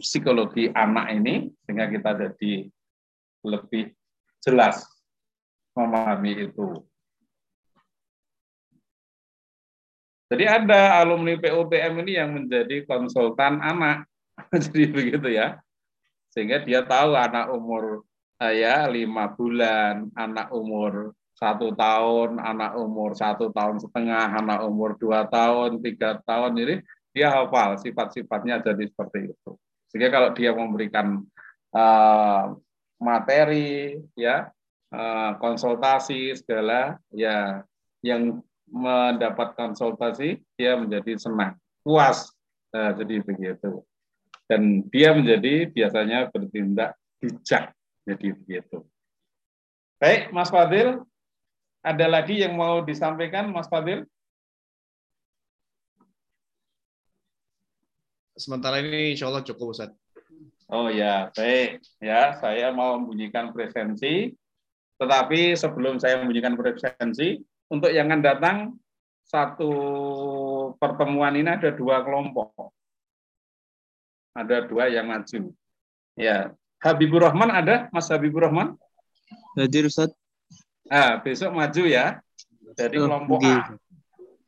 [0.00, 2.70] psikologi anak ini sehingga kita jadi
[3.42, 3.94] lebih
[4.40, 4.86] jelas
[5.74, 6.82] memahami itu.
[10.30, 14.06] Jadi ada alumni PUPM ini yang menjadi konsultan anak.
[14.54, 15.58] Jadi begitu ya.
[16.30, 18.06] Sehingga dia tahu anak umur
[18.38, 25.26] ya lima bulan, anak umur satu tahun, anak umur satu tahun setengah, anak umur dua
[25.26, 26.76] tahun, tiga tahun, ini
[27.10, 29.50] dia hafal sifat-sifatnya jadi seperti itu.
[29.90, 31.26] Sehingga kalau dia memberikan
[31.74, 32.54] uh,
[33.02, 34.46] materi, ya
[35.38, 37.62] konsultasi segala, ya
[38.02, 42.30] yang mendapat konsultasi dia menjadi senang, puas,
[42.74, 43.82] nah, jadi begitu.
[44.50, 47.70] Dan dia menjadi biasanya bertindak bijak
[48.02, 48.82] jadi begitu.
[50.00, 51.06] Baik, Mas Fadil,
[51.84, 54.02] ada lagi yang mau disampaikan, Mas Fadil?
[58.34, 59.92] Sementara ini insya Allah cukup, Ustaz.
[60.72, 61.84] Oh ya, baik.
[62.00, 64.32] Ya, saya mau membunyikan presensi.
[65.00, 67.40] Tetapi sebelum saya membunyikan presensi,
[67.72, 68.56] untuk yang akan datang,
[69.24, 69.72] satu
[70.76, 72.52] pertemuan ini ada dua kelompok.
[74.36, 75.56] Ada dua yang maju.
[76.20, 76.52] Ya,
[76.84, 78.76] Habibur Rahman ada, Mas Habibur Rahman?
[79.56, 80.12] Hadir Ustaz.
[80.88, 82.18] Ah, besok maju ya.
[82.74, 83.56] Dari oh, kelompok A.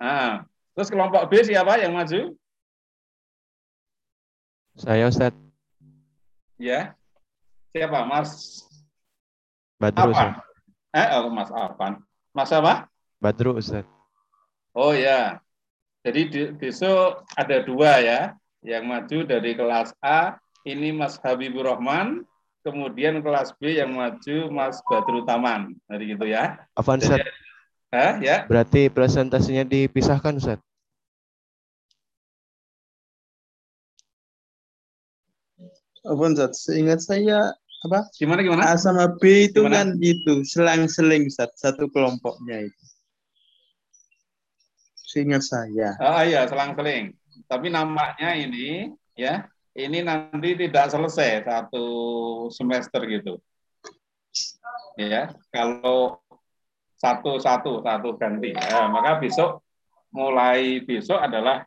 [0.00, 0.32] Ah,
[0.74, 2.34] terus kelompok B siapa yang maju?
[4.74, 5.36] Saya Ustaz.
[6.56, 6.96] Ya.
[7.72, 8.04] Siapa?
[8.08, 8.64] Mas
[9.82, 10.38] Badru Ustaz.
[10.94, 11.92] Eh, oh, Mas Afan.
[12.30, 12.86] Mas apa?
[13.18, 13.82] Badru Ustaz.
[14.70, 15.42] Oh ya.
[16.06, 18.20] Jadi besok ada dua ya
[18.62, 22.22] yang maju dari kelas A ini Mas Habibur Rahman,
[22.62, 25.74] kemudian kelas B yang maju Mas Badru Taman.
[25.90, 26.62] Hari gitu ya.
[26.78, 27.26] Afan Ustaz.
[27.90, 28.46] Hah, ya?
[28.46, 30.62] Berarti presentasinya dipisahkan Ustaz?
[36.06, 37.50] Afan Ustaz, seingat saya
[37.82, 38.06] apa?
[38.14, 38.62] Gimana gimana?
[38.70, 39.82] A sama B itu Gimana?
[39.82, 42.84] kan itu selang-seling satu kelompoknya itu.
[45.12, 45.98] Seingat saya.
[46.00, 47.12] Oh iya, selang-seling.
[47.50, 49.44] Tapi namanya ini ya
[49.76, 51.84] ini nanti tidak selesai satu
[52.48, 53.36] semester gitu.
[54.96, 56.20] Ya, kalau
[56.96, 58.54] satu satu satu ganti.
[58.54, 59.60] Ya, maka besok
[60.12, 61.64] mulai besok adalah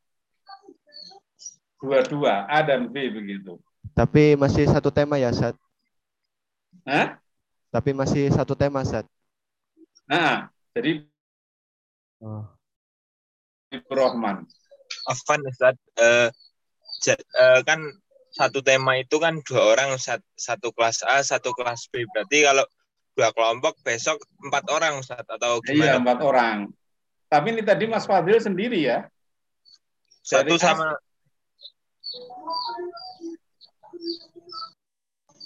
[1.82, 3.60] dua-dua A dan B begitu.
[3.94, 5.54] Tapi masih satu tema ya, Sat?
[6.84, 7.16] Hah?
[7.72, 9.08] Tapi masih satu tema, Sat?
[10.06, 11.08] Nah, jadi
[12.20, 12.46] oh.
[13.88, 14.44] Rahman.
[15.08, 16.30] Afan Ustaz, uh,
[17.12, 17.80] uh, kan
[18.36, 19.96] satu tema itu kan dua orang
[20.36, 22.68] satu kelas A satu kelas B berarti kalau
[23.16, 25.86] dua kelompok besok empat orang Ustaz, atau iya, gimana?
[25.88, 26.58] Iya empat orang.
[27.32, 29.08] Tapi ini tadi Mas Fadil sendiri ya?
[30.22, 30.96] Satu Dari sama.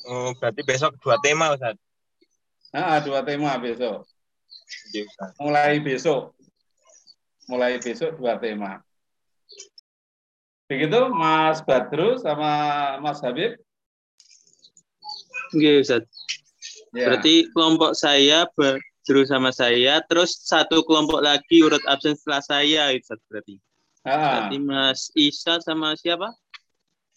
[0.08, 1.76] Oh, berarti besok dua tema Ustaz.
[2.70, 4.06] Nah, dua tema besok.
[5.42, 6.38] Mulai besok.
[7.50, 8.86] Mulai besok dua tema.
[10.70, 12.52] Begitu Mas Badru sama
[13.02, 13.58] Mas Habib?
[15.50, 16.06] Oke, Ustaz.
[16.94, 17.10] Ya.
[17.10, 23.18] Berarti kelompok saya berjuru sama saya, terus satu kelompok lagi urut absen setelah saya, Ustaz
[23.26, 23.58] berarti.
[24.06, 26.30] Ah, Berarti Mas Isa sama siapa?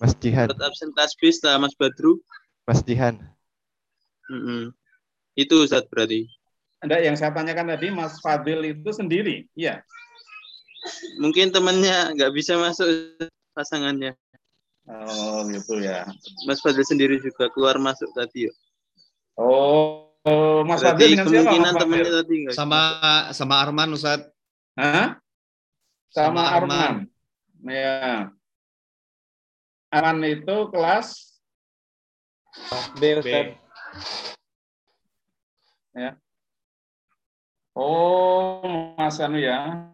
[0.00, 2.18] Mas Jihan, Urut absen kelas B setelah Mas Badru.
[2.62, 3.18] Mas Jihan.
[4.30, 4.70] Mm-mm.
[5.34, 6.30] Itu Ustaz berarti.
[6.82, 9.46] Enggak, yang saya tanyakan tadi Mas Fadil itu sendiri.
[9.54, 9.82] Iya.
[11.22, 12.86] Mungkin temannya nggak bisa masuk
[13.54, 14.18] pasangannya.
[14.86, 16.06] Oh, gitu ya.
[16.46, 18.50] Mas Fadil sendiri juga keluar masuk tadi.
[18.50, 18.52] ya.
[19.38, 21.38] Oh, oh, Mas Berarti Fadil dengan siapa?
[21.38, 21.82] kemungkinan Mas Fadil?
[21.86, 22.80] temannya tadi nggak Sama
[23.30, 24.20] sama Arman Ustaz.
[24.74, 25.18] Hah?
[26.10, 26.94] Sama, Sama Arman.
[27.62, 28.30] Ya.
[29.94, 31.31] Arman itu kelas
[33.00, 33.56] B Ustaz.
[37.72, 38.60] Oh,
[38.96, 39.88] Mas Anu ya.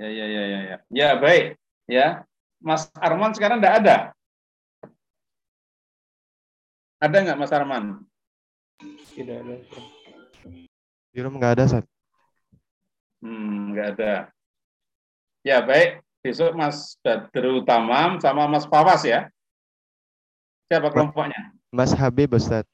[0.00, 0.76] Ya, ya, ya, ya, ya.
[0.88, 1.60] Ya, baik.
[1.84, 2.24] Ya.
[2.62, 3.96] Mas Arman sekarang enggak ada.
[7.02, 7.84] Ada nggak Mas Arman?
[9.12, 9.54] Tidak ada.
[11.12, 11.84] Di room nggak ada, Sat.
[13.20, 14.14] Hmm, nggak ada.
[15.44, 16.00] Ya, baik.
[16.22, 19.26] Besok Mas Badru Tamam sama Mas Pawas ya.
[20.72, 21.52] Siapa kelompoknya?
[21.68, 22.64] Mas Habib, Ustaz.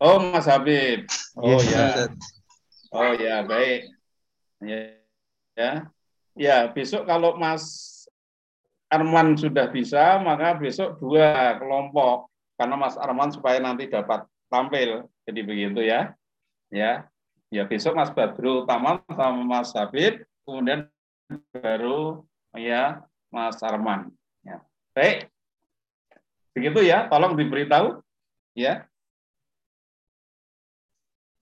[0.00, 1.04] Oh, Mas Habib.
[1.36, 1.68] Oh Yes.
[1.68, 2.08] ya.
[2.88, 3.92] Oh ya, baik.
[4.64, 4.96] Ya.
[5.52, 5.72] Ya.
[6.32, 7.92] Ya, besok kalau Mas
[8.88, 15.04] Arman sudah bisa, maka besok dua kelompok karena Mas Arman supaya nanti dapat tampil.
[15.28, 16.16] Jadi begitu ya.
[16.72, 17.12] Ya.
[17.52, 20.88] Ya, besok Mas Badru Tamam sama Mas Habib, kemudian
[21.52, 22.24] baru
[22.56, 24.08] ya Mas Arman.
[24.40, 24.64] Ya.
[24.96, 25.28] Baik.
[26.54, 27.98] Begitu ya, tolong diberitahu
[28.54, 28.86] ya.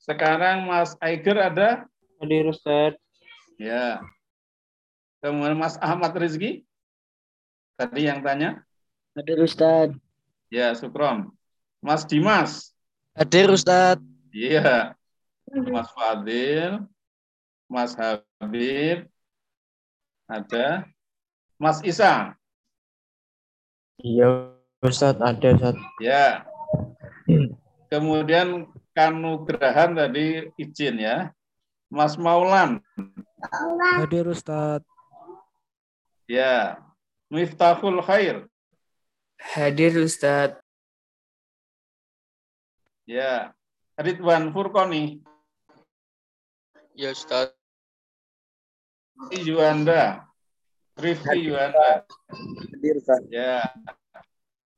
[0.00, 1.84] Sekarang Mas Aiger ada?
[2.18, 2.96] Hadir Ustaz.
[3.60, 4.00] Ya.
[5.20, 6.64] Kemudian Mas Ahmad Rizki?
[7.76, 8.64] Tadi yang tanya?
[9.14, 9.92] Hadir Ustaz.
[10.48, 11.30] Ya, Sukron.
[11.84, 12.72] Mas Dimas?
[13.12, 14.00] Hadir Ustaz.
[14.32, 14.96] Iya.
[15.46, 16.88] Mas Fadil?
[17.68, 17.92] Mas
[18.40, 19.06] Habib?
[20.24, 20.88] Ada?
[21.60, 22.32] Mas Isa?
[24.00, 25.78] Iya Ustaz, ada Ustaz.
[26.02, 26.42] Ya.
[27.86, 28.66] Kemudian
[28.98, 31.30] Kanugrahan tadi izin ya.
[31.86, 32.82] Mas Maulan?
[34.02, 34.82] Hadir Ustaz.
[36.26, 36.82] Ya.
[37.30, 38.50] Miftahul Khair?
[39.38, 40.58] Hadir Ustaz.
[43.06, 43.54] Ya.
[43.94, 45.22] Ridwan Furkoni?
[46.98, 47.54] Ya Ustaz.
[49.30, 50.26] Yuanda.
[50.98, 52.02] Rifki Yuanda.
[52.66, 53.22] Hadir Ustaz.
[53.30, 53.62] Ya.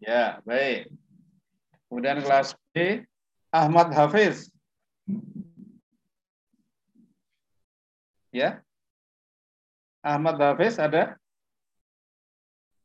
[0.04, 0.92] Ya, baik.
[1.88, 3.08] Kemudian kelas B,
[3.48, 4.52] Ahmad Hafiz.
[8.28, 8.60] Ya.
[10.04, 11.16] Ahmad Hafiz ada?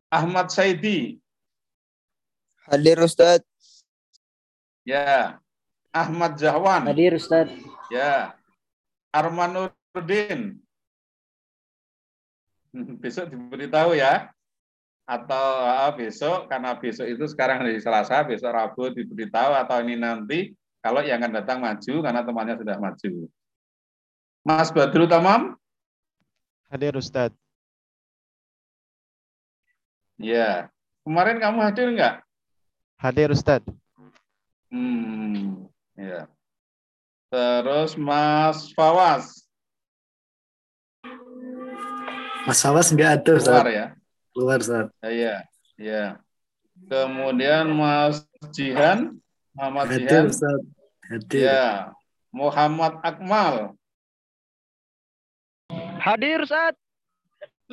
[0.07, 1.19] Ahmad Saidi.
[2.63, 3.43] Hadir Ustaz.
[4.87, 5.43] Ya.
[5.91, 6.87] Ahmad Jahwan.
[6.87, 7.51] Hadir Ustaz.
[7.91, 8.39] Ya.
[9.11, 10.63] Arman Nurdin.
[13.03, 14.31] Besok diberitahu ya.
[15.09, 20.53] Atau ah, besok, karena besok itu sekarang hari Selasa, besok Rabu diberitahu atau ini nanti,
[20.85, 23.11] kalau yang akan datang maju, karena temannya sudah maju.
[24.45, 25.57] Mas Badru Tamam?
[26.69, 27.33] Hadir, Ustaz.
[30.21, 30.69] Ya.
[31.01, 32.15] Kemarin kamu hadir enggak?
[33.01, 33.65] Hadir, Ustaz.
[34.69, 35.65] Hmm,
[35.97, 36.29] ya.
[37.33, 39.49] Terus Mas Fawas
[42.45, 43.49] Mas Awas nggak ada, Ustaz.
[43.49, 43.87] keluar ya?
[44.33, 44.87] Keluar, Ustaz.
[45.03, 45.35] Ya, ya.
[45.75, 46.03] ya.
[46.87, 48.23] Kemudian Mas
[48.55, 49.19] Jihan,
[49.57, 50.59] Muhammad Hadir, Jihan, Ustaz.
[51.09, 51.41] Hadir.
[51.49, 51.91] ya.
[52.29, 53.73] Muhammad Akmal,
[55.99, 56.77] Hadir Ustaz.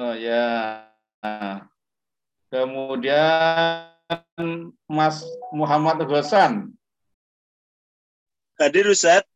[0.00, 0.88] oh ya.
[2.48, 3.92] Kemudian
[4.88, 5.20] Mas
[5.52, 6.72] Muhammad Hasan,
[8.56, 9.28] Hadir Ustaz.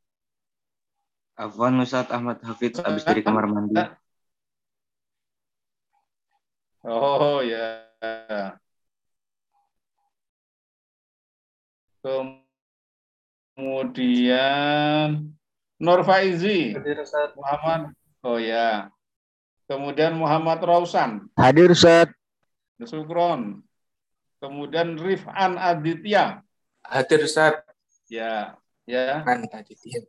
[1.36, 3.80] Afwan Ustaz Ahmad Hafidz habis dari kamar mandi.
[6.84, 7.84] Oh ya.
[13.56, 15.08] Kemudian
[15.80, 17.32] Nur Faizi, Hadir Ustaz.
[17.36, 17.92] Muhammad,
[18.24, 18.92] oh ya.
[19.68, 22.08] Kemudian Muhammad Rausan, Hadir Ustaz.
[22.84, 23.60] Sukron.
[24.40, 26.40] Kemudian Rifan Aditya.
[26.80, 27.60] Hadir Ustaz.
[28.08, 28.56] Ya,
[28.88, 29.20] ya.
[29.24, 30.00] Kan Aditya.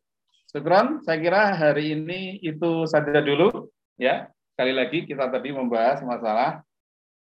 [0.48, 3.72] Sukron, saya kira hari ini itu saja dulu.
[4.00, 4.32] Ya,
[4.62, 6.62] sekali lagi kita tadi membahas masalah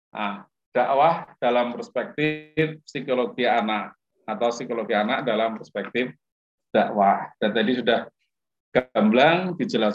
[0.10, 3.94] ah, dakwah dalam perspektif psikologi anak
[4.26, 6.18] atau psikologi anak dalam perspektif
[6.74, 7.30] dakwah.
[7.38, 8.10] Dan tadi sudah
[8.74, 9.86] gamblang dijelaskan